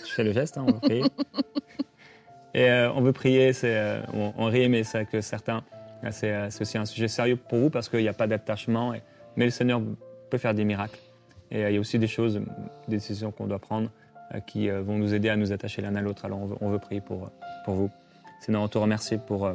tu 0.04 0.12
fais 0.12 0.24
le 0.24 0.32
geste, 0.32 0.58
hein, 0.58 0.66
on 0.68 0.72
va 0.72 0.80
prier. 0.80 1.04
Et 2.54 2.68
euh, 2.70 2.92
on 2.92 3.02
veut 3.02 3.12
prier, 3.12 3.52
c'est, 3.52 3.76
euh, 3.76 4.00
on, 4.12 4.32
on, 4.36 4.46
rit, 4.46 4.68
mais 4.68 4.82
c'est 4.82 5.04
que 5.04 5.20
certains, 5.20 5.62
c'est, 6.10 6.60
aussi 6.60 6.78
un 6.78 6.84
sujet 6.84 7.08
sérieux 7.08 7.36
pour 7.36 7.58
vous 7.58 7.70
parce 7.70 7.88
qu'il 7.88 8.00
n'y 8.00 8.08
a 8.08 8.12
pas 8.12 8.26
d'attachement. 8.26 8.94
mais 9.36 9.44
le 9.44 9.50
Seigneur 9.50 9.80
peut 10.30 10.38
faire 10.38 10.54
des 10.54 10.64
miracles. 10.64 11.00
Et 11.50 11.62
il 11.62 11.74
y 11.74 11.76
a 11.76 11.80
aussi 11.80 11.98
des 11.98 12.06
choses, 12.06 12.40
des 12.88 12.96
décisions 12.96 13.30
qu'on 13.30 13.46
doit 13.46 13.58
prendre 13.58 13.90
qui 14.46 14.68
vont 14.68 14.98
nous 14.98 15.14
aider 15.14 15.30
à 15.30 15.36
nous 15.36 15.52
attacher 15.52 15.80
l'un 15.80 15.94
à 15.96 16.02
l'autre. 16.02 16.24
Alors 16.26 16.40
on 16.60 16.68
veut, 16.68 16.78
prier 16.78 17.00
pour, 17.00 17.30
pour 17.64 17.74
vous. 17.74 17.90
Seigneur, 18.40 18.62
on 18.62 18.68
te 18.68 18.76
remercie 18.76 19.16
pour 19.16 19.50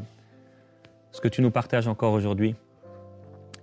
ce 1.11 1.21
que 1.21 1.27
tu 1.27 1.41
nous 1.41 1.51
partages 1.51 1.87
encore 1.87 2.13
aujourd'hui. 2.13 2.55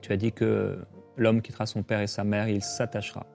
Tu 0.01 0.12
as 0.12 0.16
dit 0.16 0.33
que 0.33 0.79
l'homme 1.16 1.43
quittera 1.43 1.66
son 1.66 1.83
père 1.83 2.01
et 2.01 2.07
sa 2.07 2.25
mère, 2.25 2.49
il 2.49 2.62
s'attachera. 2.62 3.27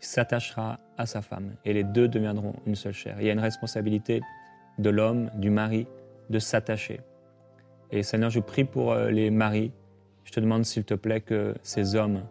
Il 0.00 0.06
s'attachera 0.06 0.78
à 0.96 1.06
sa 1.06 1.22
femme 1.22 1.54
et 1.64 1.72
les 1.72 1.82
deux 1.82 2.06
deviendront 2.06 2.54
une 2.66 2.76
seule 2.76 2.92
chair. 2.92 3.16
Il 3.20 3.26
y 3.26 3.30
a 3.30 3.32
une 3.32 3.40
responsabilité 3.40 4.20
de 4.78 4.90
l'homme, 4.90 5.30
du 5.34 5.50
mari, 5.50 5.86
de 6.30 6.38
s'attacher. 6.38 7.00
Et 7.90 8.02
Seigneur, 8.02 8.30
je 8.30 8.40
prie 8.40 8.64
pour 8.64 8.92
euh, 8.92 9.10
les 9.10 9.30
maris. 9.30 9.72
Je 10.24 10.32
te 10.32 10.40
demande, 10.40 10.64
s'il 10.64 10.84
te 10.84 10.94
plaît, 10.94 11.20
que 11.20 11.54
ces 11.62 11.94
hommes 11.94 12.22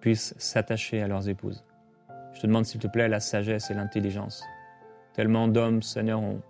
puissent 0.00 0.34
s'attacher 0.38 1.00
à 1.02 1.08
leurs 1.08 1.28
épouses. 1.28 1.64
Je 2.34 2.40
te 2.40 2.46
demande, 2.46 2.64
s'il 2.64 2.80
te 2.80 2.86
plaît, 2.86 3.08
la 3.08 3.20
sagesse 3.20 3.70
et 3.70 3.74
l'intelligence. 3.74 4.42
Tellement 5.14 5.48
d'hommes, 5.48 5.82
Seigneur, 5.82 6.20
ont 6.20 6.40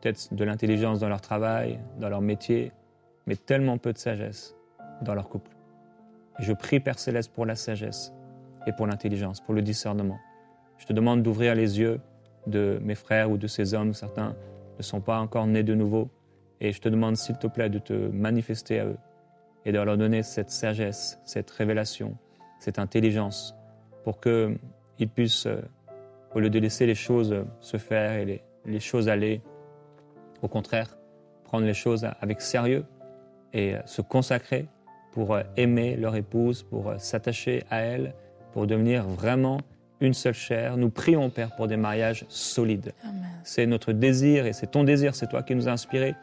peut-être 0.00 0.32
de 0.32 0.44
l'intelligence 0.44 1.00
dans 1.00 1.08
leur 1.08 1.20
travail, 1.20 1.80
dans 1.98 2.08
leur 2.08 2.20
métier, 2.20 2.72
mais 3.26 3.36
tellement 3.36 3.78
peu 3.78 3.92
de 3.92 3.98
sagesse 3.98 4.56
dans 5.02 5.14
leur 5.14 5.28
couple. 5.28 5.50
Je 6.38 6.52
prie, 6.52 6.80
Père 6.80 6.98
Céleste, 6.98 7.32
pour 7.32 7.46
la 7.46 7.56
sagesse 7.56 8.12
et 8.66 8.72
pour 8.72 8.86
l'intelligence, 8.86 9.40
pour 9.40 9.54
le 9.54 9.62
discernement. 9.62 10.18
Je 10.78 10.86
te 10.86 10.92
demande 10.92 11.22
d'ouvrir 11.22 11.54
les 11.54 11.78
yeux 11.78 12.00
de 12.46 12.78
mes 12.82 12.94
frères 12.94 13.30
ou 13.30 13.36
de 13.36 13.46
ces 13.46 13.74
hommes, 13.74 13.94
certains 13.94 14.34
ne 14.78 14.82
sont 14.82 15.00
pas 15.00 15.18
encore 15.18 15.46
nés 15.46 15.62
de 15.62 15.74
nouveau, 15.74 16.10
et 16.60 16.72
je 16.72 16.80
te 16.80 16.88
demande, 16.88 17.16
s'il 17.16 17.36
te 17.36 17.46
plaît, 17.46 17.68
de 17.68 17.78
te 17.78 17.92
manifester 17.92 18.80
à 18.80 18.86
eux 18.86 18.96
et 19.64 19.72
de 19.72 19.78
leur 19.78 19.96
donner 19.96 20.22
cette 20.22 20.50
sagesse, 20.50 21.18
cette 21.24 21.50
révélation, 21.50 22.16
cette 22.58 22.78
intelligence, 22.78 23.54
pour 24.04 24.20
qu'ils 24.20 25.08
puissent, 25.14 25.46
euh, 25.46 25.60
au 26.34 26.40
lieu 26.40 26.50
de 26.50 26.58
laisser 26.58 26.86
les 26.86 26.94
choses 26.94 27.34
se 27.60 27.76
faire 27.76 28.12
et 28.12 28.24
les, 28.24 28.42
les 28.66 28.80
choses 28.80 29.08
aller, 29.08 29.40
au 30.42 30.48
contraire, 30.48 30.96
prendre 31.44 31.66
les 31.66 31.74
choses 31.74 32.06
avec 32.20 32.40
sérieux 32.40 32.84
et 33.52 33.74
euh, 33.74 33.80
se 33.86 34.02
consacrer 34.02 34.66
pour 35.12 35.34
euh, 35.34 35.42
aimer 35.56 35.96
leur 35.96 36.16
épouse, 36.16 36.62
pour 36.62 36.92
s'attacher 36.98 37.62
à 37.70 37.80
elle, 37.80 38.14
pour 38.52 38.66
devenir 38.66 39.04
vraiment 39.04 39.60
une 40.00 40.14
seule 40.14 40.34
chair. 40.34 40.76
Nous 40.76 40.90
prions, 40.90 41.30
Père, 41.30 41.54
pour 41.56 41.66
des 41.66 41.76
mariages 41.76 42.26
solides. 42.28 42.92
C'est 43.42 43.66
notre 43.66 43.92
désir 43.92 44.46
et 44.46 44.52
c'est 44.52 44.66
ton 44.66 44.84
désir, 44.84 45.14
c'est 45.14 45.28
toi 45.28 45.42
qui 45.42 45.54
nous 45.54 45.68
as 45.68 45.72
inspirés 45.72 46.14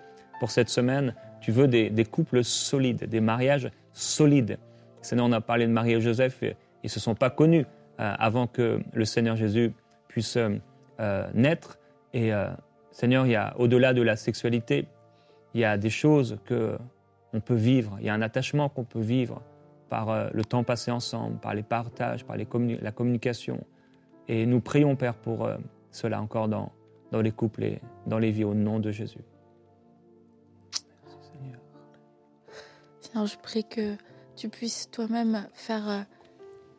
pour 0.41 0.49
cette 0.49 0.69
semaine. 0.69 1.13
Tu 1.39 1.51
veux 1.51 1.67
des, 1.67 2.05
couples 2.05 2.43
solides, 2.43 3.05
des 3.05 3.21
mariages 3.21 3.69
solides. 3.93 4.57
Seigneur, 5.03 5.27
on 5.27 5.31
a 5.33 5.39
parlé 5.39 5.67
de 5.67 5.71
Marie 5.71 5.93
et 5.93 6.01
Joseph, 6.01 6.39
ils 6.41 6.55
ne 6.83 6.89
se 6.89 6.99
sont 6.99 7.13
pas 7.13 7.29
connus 7.29 7.67
euh, 7.99 8.15
avant 8.17 8.47
que 8.47 8.79
le 8.91 9.05
Seigneur 9.05 9.35
Jésus 9.35 9.71
puisse 10.07 10.37
euh, 10.37 11.27
naître. 11.35 11.77
Et 12.13 12.33
euh, 12.33 12.47
Seigneur, 12.89 13.27
il 13.27 13.33
y 13.33 13.35
a 13.35 13.53
au-delà 13.59 13.93
de 13.93 14.01
la 14.01 14.15
sexualité, 14.15 14.87
il 15.53 15.61
y 15.61 15.63
a 15.63 15.77
des 15.77 15.91
choses 15.91 16.39
que 16.45 16.75
on 17.33 17.39
peut 17.39 17.53
vivre, 17.53 17.97
il 17.99 18.07
y 18.07 18.09
a 18.09 18.13
un 18.15 18.23
attachement 18.23 18.67
qu'on 18.67 18.83
peut 18.83 18.99
vivre 18.99 19.43
par 19.89 20.09
euh, 20.09 20.27
le 20.33 20.43
temps 20.43 20.63
passé 20.63 20.89
ensemble, 20.89 21.37
par 21.37 21.53
les 21.53 21.61
partages, 21.61 22.25
par 22.25 22.35
la 22.35 22.91
communication. 22.91 23.63
Et 24.27 24.47
nous 24.47 24.59
prions, 24.59 24.95
Père, 24.95 25.13
pour 25.13 25.45
euh, 25.45 25.57
cela 25.91 26.19
encore 26.19 26.47
dans, 26.47 26.71
dans 27.11 27.21
les 27.21 27.31
couples 27.31 27.63
et 27.63 27.79
dans 28.07 28.17
les 28.17 28.31
vies 28.31 28.43
au 28.43 28.55
nom 28.55 28.79
de 28.79 28.89
Jésus. 28.89 29.23
Je 33.13 33.35
prie 33.37 33.63
que 33.63 33.95
tu 34.35 34.49
puisses 34.49 34.89
toi-même 34.89 35.47
faire 35.53 35.89
euh, 35.89 36.01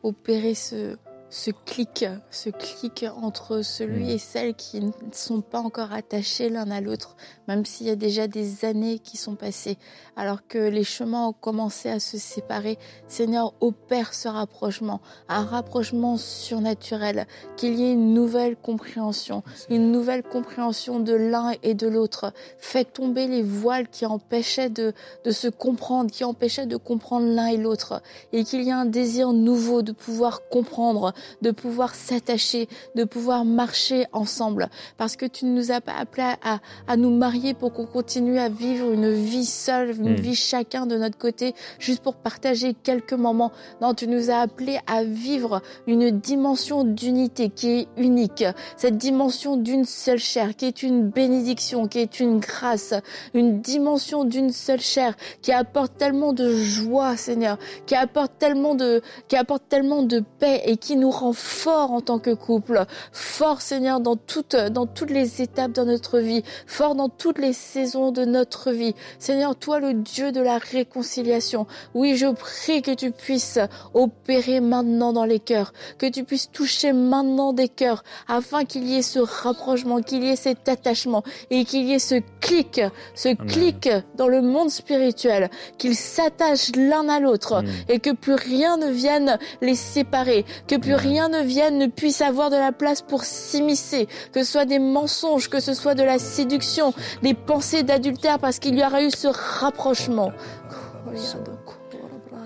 opérer 0.01 0.55
ce, 0.55 0.97
ce 1.33 1.49
clic, 1.49 2.05
ce 2.29 2.51
clic 2.51 3.05
entre 3.19 3.63
celui 3.63 4.05
mm. 4.05 4.09
et 4.09 4.17
celle 4.19 4.53
qui 4.53 4.81
ne 4.81 4.91
sont 5.11 5.41
pas 5.41 5.57
encore 5.57 5.91
attachés 5.91 6.47
l'un 6.47 6.69
à 6.69 6.79
l'autre, 6.79 7.15
même 7.47 7.65
s'il 7.65 7.87
y 7.87 7.89
a 7.89 7.95
déjà 7.95 8.27
des 8.27 8.65
années 8.65 8.99
qui 8.99 9.17
sont 9.17 9.33
passées, 9.33 9.79
alors 10.15 10.47
que 10.47 10.59
les 10.59 10.83
chemins 10.83 11.29
ont 11.29 11.33
commencé 11.33 11.89
à 11.89 11.99
se 11.99 12.19
séparer. 12.19 12.77
Seigneur, 13.07 13.55
opère 13.61 14.13
ce 14.13 14.27
rapprochement, 14.27 15.01
un 15.27 15.43
rapprochement 15.43 16.17
surnaturel, 16.17 17.25
qu'il 17.57 17.79
y 17.79 17.85
ait 17.85 17.93
une 17.93 18.13
nouvelle 18.13 18.55
compréhension, 18.55 19.41
une 19.71 19.91
nouvelle 19.91 20.21
compréhension 20.21 20.99
de 20.99 21.13
l'un 21.13 21.53
et 21.63 21.73
de 21.73 21.87
l'autre. 21.87 22.31
Fais 22.59 22.85
tomber 22.85 23.25
les 23.25 23.41
voiles 23.41 23.87
qui 23.87 24.05
empêchaient 24.05 24.69
de, 24.69 24.93
de 25.25 25.31
se 25.31 25.47
comprendre, 25.47 26.11
qui 26.11 26.23
empêchaient 26.23 26.67
de 26.67 26.77
comprendre 26.77 27.25
l'un 27.25 27.47
et 27.47 27.57
l'autre, 27.57 28.03
et 28.33 28.43
qu'il 28.43 28.61
y 28.61 28.69
ait 28.69 28.71
un 28.71 28.85
désir 28.85 29.33
nouveau 29.33 29.81
de 29.81 29.93
pouvoir 29.93 30.47
comprendre, 30.49 31.11
de 31.41 31.51
pouvoir 31.51 31.95
s'attacher, 31.95 32.67
de 32.95 33.03
pouvoir 33.03 33.45
marcher 33.45 34.05
ensemble. 34.11 34.69
Parce 34.97 35.15
que 35.15 35.25
tu 35.25 35.45
ne 35.45 35.51
nous 35.51 35.71
as 35.71 35.81
pas 35.81 35.93
appelés 35.93 36.33
à, 36.43 36.59
à 36.87 36.97
nous 36.97 37.15
marier 37.15 37.53
pour 37.53 37.73
qu'on 37.73 37.85
continue 37.85 38.39
à 38.39 38.49
vivre 38.49 38.91
une 38.91 39.11
vie 39.11 39.45
seule, 39.45 39.91
une 39.91 40.13
hmm. 40.13 40.21
vie 40.21 40.35
chacun 40.35 40.85
de 40.85 40.97
notre 40.97 41.17
côté, 41.17 41.53
juste 41.79 42.01
pour 42.01 42.15
partager 42.15 42.73
quelques 42.73 43.13
moments. 43.13 43.51
Non, 43.81 43.93
tu 43.93 44.07
nous 44.07 44.29
as 44.29 44.39
appelés 44.39 44.79
à 44.87 45.03
vivre 45.03 45.61
une 45.87 46.11
dimension 46.11 46.83
d'unité 46.83 47.49
qui 47.49 47.69
est 47.69 47.87
unique. 47.97 48.45
Cette 48.77 48.97
dimension 48.97 49.57
d'une 49.57 49.85
seule 49.85 50.19
chair, 50.19 50.55
qui 50.55 50.65
est 50.65 50.83
une 50.83 51.09
bénédiction, 51.09 51.87
qui 51.87 51.99
est 51.99 52.19
une 52.19 52.39
grâce. 52.39 52.93
Une 53.33 53.61
dimension 53.61 54.25
d'une 54.25 54.51
seule 54.51 54.81
chair 54.81 55.15
qui 55.41 55.51
apporte 55.51 55.97
tellement 55.97 56.33
de 56.33 56.53
joie, 56.55 57.17
Seigneur, 57.17 57.57
qui 57.85 57.95
apporte 57.95 58.33
tellement 58.37 58.75
de, 58.75 59.01
qui 59.27 59.35
apporte 59.35 59.63
tellement 59.69 60.03
de 60.03 60.23
paix 60.39 60.61
et 60.65 60.77
qui 60.77 60.95
nous 60.95 61.11
rend 61.13 61.33
fort 61.33 61.91
en 61.91 62.01
tant 62.01 62.19
que 62.19 62.33
couple, 62.33 62.85
fort 63.11 63.61
Seigneur 63.61 63.99
dans 63.99 64.15
toutes, 64.15 64.55
dans 64.55 64.85
toutes 64.85 65.11
les 65.11 65.41
étapes 65.41 65.71
de 65.71 65.83
notre 65.83 66.19
vie, 66.19 66.43
fort 66.67 66.95
dans 66.95 67.09
toutes 67.09 67.39
les 67.39 67.53
saisons 67.53 68.11
de 68.11 68.25
notre 68.25 68.71
vie. 68.71 68.95
Seigneur, 69.19 69.55
toi 69.55 69.79
le 69.79 69.93
Dieu 69.93 70.31
de 70.31 70.41
la 70.41 70.57
réconciliation, 70.57 71.67
oui, 71.93 72.15
je 72.15 72.27
prie 72.27 72.81
que 72.81 72.91
tu 72.91 73.11
puisses 73.11 73.59
opérer 73.93 74.59
maintenant 74.59 75.13
dans 75.13 75.25
les 75.25 75.39
cœurs, 75.39 75.73
que 75.97 76.05
tu 76.05 76.23
puisses 76.23 76.51
toucher 76.51 76.93
maintenant 76.93 77.53
des 77.53 77.69
cœurs, 77.69 78.03
afin 78.27 78.65
qu'il 78.65 78.85
y 78.85 78.97
ait 78.97 79.01
ce 79.01 79.19
rapprochement, 79.19 80.01
qu'il 80.01 80.23
y 80.23 80.29
ait 80.29 80.35
cet 80.35 80.67
attachement 80.67 81.23
et 81.49 81.65
qu'il 81.65 81.85
y 81.85 81.93
ait 81.93 81.99
ce 81.99 82.15
clic, 82.41 82.81
ce 83.15 83.33
clic 83.35 83.89
dans 84.15 84.27
le 84.27 84.41
monde 84.41 84.69
spirituel, 84.69 85.49
qu'ils 85.77 85.95
s'attachent 85.95 86.75
l'un 86.75 87.07
à 87.09 87.19
l'autre 87.19 87.61
mm. 87.61 87.67
et 87.89 87.99
que 87.99 88.11
plus 88.11 88.35
rien 88.35 88.77
ne 88.77 88.89
vienne 88.89 89.37
les 89.61 89.75
séparer, 89.75 90.45
que 90.67 90.75
plus 90.75 90.95
rien 91.03 91.29
ne 91.29 91.41
vienne, 91.41 91.77
ne 91.77 91.87
puisse 91.87 92.21
avoir 92.21 92.49
de 92.49 92.55
la 92.55 92.71
place 92.71 93.01
pour 93.01 93.23
s'immiscer, 93.23 94.07
que 94.31 94.43
ce 94.43 94.51
soit 94.51 94.65
des 94.65 94.79
mensonges, 94.79 95.49
que 95.49 95.59
ce 95.59 95.73
soit 95.73 95.95
de 95.95 96.03
la 96.03 96.17
séduction, 96.17 96.93
des 97.21 97.33
pensées 97.33 97.83
d'adultère, 97.83 98.39
parce 98.39 98.59
qu'il 98.59 98.77
y 98.77 98.83
aura 98.83 99.03
eu 99.03 99.11
ce 99.11 99.27
rapprochement. 99.59 100.31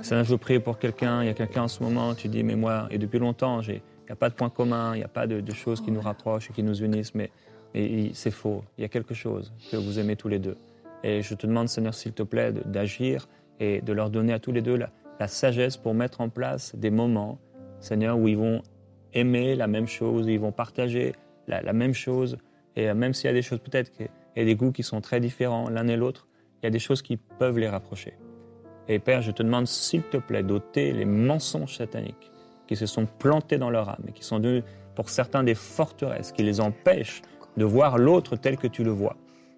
Ça, 0.02 0.24
je 0.24 0.36
prie 0.36 0.60
pour 0.60 0.80
quelqu'un, 0.80 1.22
il 1.22 1.28
y 1.28 1.30
a 1.30 1.34
quelqu'un 1.34 1.64
en 1.64 1.68
ce 1.68 1.84
moment, 1.84 2.16
tu 2.16 2.28
dis, 2.28 2.44
mais 2.44 2.56
moi, 2.56 2.88
et 2.90 2.98
depuis 2.98 3.20
longtemps, 3.20 3.62
il 3.62 3.74
n'y 3.74 4.12
a 4.12 4.16
pas 4.16 4.30
de 4.30 4.36
point 4.36 4.50
commun, 4.50 4.96
il 4.96 5.00
n'y 5.00 5.04
a 5.04 5.10
pas 5.10 5.28
de, 5.28 5.54
choses 5.54 5.82
qui 5.82 5.92
nous 5.92 6.02
rapprochent 6.02 6.50
et 6.50 6.54
qui 6.54 6.64
nous 6.64 6.82
unissent, 6.82 7.14
mais, 7.14 7.32
c'est 8.14 8.32
faux. 8.32 8.64
Il 8.78 8.82
y 8.82 8.86
a 8.86 8.88
quelque 8.88 9.14
chose 9.14 9.54
que 9.70 9.78
vous 9.78 10.00
aimez 10.00 10.16
tous 10.16 10.30
les 10.30 10.40
deux. 10.40 10.58
Et 11.04 11.22
je 11.22 11.36
te 11.36 11.46
demande, 11.46 11.70
Seigneur, 11.70 11.94
s'il 11.94 12.14
te 12.14 12.24
plaît, 12.24 12.52
d'agir 12.66 13.28
et 13.60 13.82
de 13.82 13.94
leur 13.94 14.10
donner 14.10 14.34
à 14.34 14.40
tous 14.40 14.52
les 14.52 14.62
deux 14.62 14.78
la 14.78 15.28
sagesse 15.28 15.78
pour 15.78 15.94
mettre 15.94 16.22
en 16.22 16.30
place 16.30 16.76
des 16.76 16.90
moments 16.90 17.38
Seigneur, 17.80 18.18
où 18.18 18.28
ils 18.28 18.38
vont 18.38 18.62
aimer 19.14 19.56
la 19.56 19.68
même 19.68 19.88
chose, 19.88 20.28
ils 20.28 20.40
vont 20.40 20.52
partager 20.52 21.14
la, 21.48 21.74
même 21.74 21.94
chose. 21.94 22.38
Et 22.76 22.90
euh, 22.90 22.94
même 22.94 23.14
s'il 23.14 23.28
y 23.28 23.32
a 23.32 23.34
des 23.34 23.42
choses 23.42 23.60
peut-être 23.60 23.92
et 24.36 24.46
des 24.46 24.56
goûts 24.56 24.72
qui 24.72 24.84
sont 24.84 25.02
très 25.02 25.20
différents 25.20 25.70
l'un 25.70 25.88
et 25.88 25.96
l'autre, 25.96 26.28
il 26.62 26.66
y 26.66 26.68
a 26.68 26.72
des 26.72 26.80
choses 26.80 27.02
qui 27.02 27.18
peuvent 27.18 27.58
les 27.58 27.70
rapprocher. 27.70 28.14
Et 28.88 29.00
Père, 29.00 29.22
je 29.22 29.32
te 29.32 29.44
demande 29.44 29.68
s'il 29.68 30.04
te 30.04 30.18
plaît 30.18 30.44
d'ôter 30.44 30.94
les 30.94 31.06
mensonges 31.06 31.78
sataniques 31.78 32.32
qui 32.68 32.76
se 32.76 32.86
sont 32.86 33.06
plantés 33.06 33.58
dans 33.58 33.70
leur 33.70 33.90
âme 33.90 34.04
et 34.08 34.12
qui 34.12 34.24
sont 34.24 34.40
devenus 34.40 34.64
pour 34.96 35.10
certains 35.10 35.44
des 35.44 35.56
forteresses 35.56 36.32
qui 36.32 36.44
les 36.44 36.60
empêchent 36.60 37.22
de 37.56 37.66
voir 37.66 37.98
l'autre 37.98 38.36
tel 38.36 38.58
que 38.58 38.68
tu 38.68 38.84
le 38.84 38.92
vois. 38.92 39.16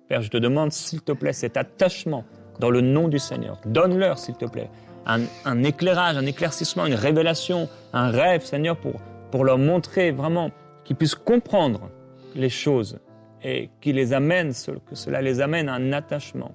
Père, 0.08 0.22
je 0.22 0.30
te 0.30 0.38
demande 0.38 0.72
s'il 0.72 1.02
te 1.02 1.12
plaît 1.12 1.34
cet 1.34 1.58
attachement 1.58 2.26
dans 2.60 2.70
le 2.70 2.82
nom 2.82 3.08
du 3.08 3.20
Seigneur. 3.20 3.60
Donne-leur 3.66 4.18
s'il 4.18 4.36
te 4.36 4.46
plaît 4.46 4.70
un, 5.06 5.64
éclairage, 5.64 6.18
un 6.18 6.26
éclaircissement, 6.26 6.86
une 6.86 6.94
révélation, 6.94 7.68
un 7.94 8.10
rêve, 8.10 8.44
Seigneur, 8.44 8.78
pour, 8.78 8.94
pour 9.32 9.44
leur 9.44 9.58
montrer 9.58 10.12
vraiment 10.12 10.52
qu'ils 10.84 10.96
puissent 10.96 11.16
comprendre 11.16 11.90
les 12.36 12.50
choses 12.50 13.00
et 13.44 13.70
qui 13.82 13.94
les 13.94 14.14
amène, 14.14 14.52
que 14.86 14.96
cela 14.96 15.22
les 15.22 15.42
amène 15.42 15.70
à 15.70 15.74
un 15.74 15.94
attachement. 15.94 16.54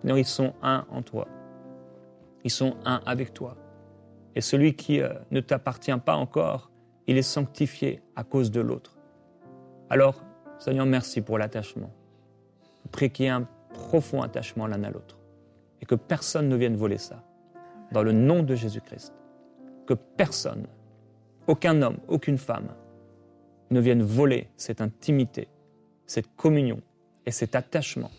Seigneur, 0.00 0.18
ils 0.18 0.24
sont 0.24 0.54
un 0.62 0.86
en 0.90 1.02
toi. 1.02 1.26
Ils 2.44 2.50
sont 2.50 2.76
un 2.84 3.00
avec 3.04 3.34
toi. 3.34 3.56
Et 4.34 4.40
celui 4.40 4.74
qui 4.74 5.00
euh, 5.00 5.12
ne 5.30 5.40
t'appartient 5.40 5.96
pas 6.04 6.14
encore, 6.14 6.70
il 7.06 7.18
est 7.18 7.22
sanctifié 7.22 8.02
à 8.14 8.22
cause 8.22 8.50
de 8.50 8.60
l'autre. 8.60 8.96
Alors, 9.90 10.22
Seigneur, 10.58 10.86
merci 10.86 11.20
pour 11.20 11.38
l'attachement. 11.38 11.90
Prie 12.92 13.10
qu'il 13.10 13.24
y 13.24 13.28
ait 13.28 13.32
un 13.32 13.46
profond 13.72 14.22
attachement 14.22 14.66
l'un 14.66 14.82
à 14.84 14.90
l'autre. 14.90 15.18
Et 15.80 15.86
que 15.86 15.94
personne 15.94 16.48
ne 16.48 16.56
vienne 16.56 16.76
voler 16.76 16.98
ça. 16.98 17.22
Dans 17.92 18.02
le 18.02 18.12
nom 18.12 18.42
de 18.42 18.54
Jésus-Christ. 18.54 19.14
Que 19.86 19.94
personne, 19.94 20.66
aucun 21.46 21.80
homme, 21.82 21.98
aucune 22.08 22.38
femme, 22.38 22.68
ne 23.70 23.80
vienne 23.80 24.02
voler 24.02 24.48
cette 24.56 24.80
intimité, 24.80 25.48
cette 26.06 26.34
communion 26.36 26.80
et 27.26 27.30
cet 27.30 27.54
attachement. 27.54 28.10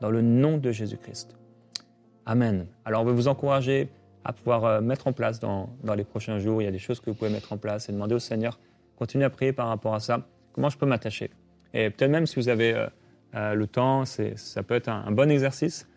Dans 0.00 0.10
le 0.10 0.22
nom 0.22 0.58
de 0.58 0.70
Jésus-Christ. 0.70 1.36
Amen. 2.24 2.66
Alors 2.84 3.02
on 3.02 3.04
veut 3.04 3.12
vous 3.12 3.26
encourager 3.26 3.88
à 4.24 4.32
pouvoir 4.32 4.64
euh, 4.64 4.80
mettre 4.80 5.06
en 5.06 5.12
place 5.12 5.40
dans, 5.40 5.70
dans, 5.82 5.94
les 5.94 6.04
prochains 6.04 6.38
jours. 6.38 6.60
Il 6.60 6.66
y 6.66 6.68
a 6.68 6.70
des 6.70 6.78
choses 6.78 7.00
que 7.00 7.10
vous 7.10 7.16
pouvez 7.16 7.30
mettre 7.30 7.52
en 7.52 7.56
place 7.56 7.88
et 7.88 7.92
demander 7.92 8.14
au 8.14 8.18
Seigneur, 8.18 8.60
continuez 8.96 9.24
à 9.24 9.30
prier 9.30 9.52
par 9.52 9.68
rapport 9.68 9.94
à 9.94 10.00
ça. 10.00 10.26
Comment 10.52 10.68
je 10.68 10.76
peux 10.76 10.86
m'attacher? 10.86 11.30
Et 11.72 11.90
peut-être 11.90 12.10
même 12.10 12.26
si 12.26 12.36
vous 12.36 12.48
avez 12.48 12.74
euh, 12.74 12.86
euh, 13.34 13.54
le 13.54 13.66
temps, 13.66 14.04
ça 14.04 14.62
peut 14.62 14.74
être 14.74 14.88
un, 14.88 15.10
bon 15.10 15.30
exercice 15.30 15.88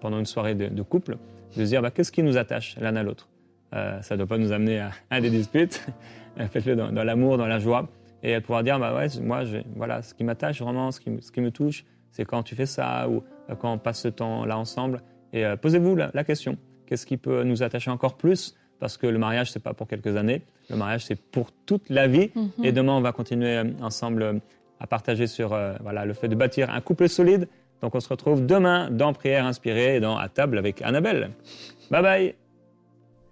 pendant 0.00 0.18
une 0.18 0.26
soirée 0.26 0.54
de, 0.54 0.82
couple, 0.82 1.16
de 1.56 1.64
se 1.64 1.68
dire 1.68 1.82
bah, 1.82 1.90
qu'est-ce 1.90 2.12
qui 2.12 2.22
nous 2.22 2.36
attache 2.36 2.76
l'un 2.80 2.96
à 2.96 3.02
l'autre? 3.02 3.28
ça 3.72 4.02
ne 4.10 4.16
doit 4.18 4.26
pas 4.26 4.36
nous 4.36 4.52
amener 4.52 4.86
à, 5.08 5.20
des 5.22 5.30
disputes. 5.30 5.86
Faites-le 6.50 6.76
dans, 6.76 7.04
l'amour, 7.04 7.38
dans 7.38 7.46
la 7.46 7.58
joie. 7.58 7.88
Et 8.22 8.38
pouvoir 8.40 8.62
dire 8.62 8.78
bah 8.78 8.94
ouais, 8.94 9.06
moi, 9.22 9.44
voilà, 9.74 10.02
ce 10.02 10.12
qui 10.12 10.24
m'attache 10.24 10.60
vraiment, 10.60 10.90
ce 10.90 11.00
qui, 11.00 11.10
ce 11.22 11.32
qui 11.32 11.40
me 11.40 11.50
touche, 11.50 11.86
c'est 12.10 12.26
quand 12.26 12.42
tu 12.42 12.54
fais 12.54 12.66
ça 12.66 13.08
ou 13.08 13.22
quand 13.58 13.72
on 13.72 13.78
passe 13.78 14.02
ce 14.02 14.08
temps-là 14.08 14.58
ensemble. 14.58 15.00
Et 15.32 15.44
posez-vous 15.62 15.96
la 15.96 16.24
question 16.24 16.58
Qu'est-ce 16.92 17.06
qui 17.06 17.16
peut 17.16 17.42
nous 17.44 17.62
attacher 17.62 17.90
encore 17.90 18.18
plus? 18.18 18.54
Parce 18.78 18.98
que 18.98 19.06
le 19.06 19.16
mariage, 19.16 19.50
c'est 19.50 19.62
pas 19.62 19.72
pour 19.72 19.88
quelques 19.88 20.16
années. 20.16 20.42
Le 20.68 20.76
mariage, 20.76 21.06
c'est 21.06 21.14
pour 21.14 21.52
toute 21.52 21.88
la 21.88 22.06
vie. 22.08 22.30
Mhm. 22.34 22.50
Et 22.64 22.72
demain, 22.72 22.92
on 22.92 23.00
va 23.00 23.12
continuer 23.12 23.56
euh, 23.56 23.64
ensemble 23.80 24.22
euh, 24.22 24.34
à 24.80 24.86
partager 24.86 25.26
sur 25.26 25.52
euh, 25.52 25.74
voilà, 25.80 26.04
le 26.04 26.12
fait 26.14 26.28
de 26.28 26.34
bâtir 26.34 26.68
un 26.68 26.80
couple 26.80 27.08
solide. 27.08 27.48
Donc, 27.82 27.94
on 27.94 28.00
se 28.00 28.08
retrouve 28.08 28.46
demain 28.46 28.90
dans 28.90 29.12
Prière 29.12 29.44
inspirée 29.44 29.96
et 29.96 30.00
dans 30.00 30.16
À 30.16 30.28
table 30.28 30.58
avec 30.58 30.80
Annabelle. 30.82 31.30
Bye 31.90 32.02
bye 32.02 32.34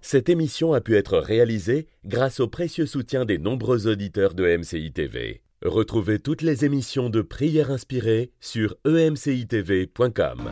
Cette 0.01 0.29
émission 0.29 0.73
a 0.73 0.81
pu 0.81 0.97
être 0.97 1.19
réalisée 1.19 1.87
grâce 2.05 2.41
au 2.41 2.49
précieux 2.49 2.87
soutien 2.87 3.25
des 3.25 3.39
nombreux 3.39 3.87
auditeurs 3.87 4.35
de 4.35 4.57
MCI 4.57 4.93
TV. 4.93 5.43
Retrouvez 5.63 6.19
toutes 6.19 6.43
les 6.43 6.65
émissions 6.65 7.11
de 7.11 7.21
Prière 7.23 7.71
inspirée 7.71 8.33
sur 8.41 8.77
emcitv.com. 8.87 10.51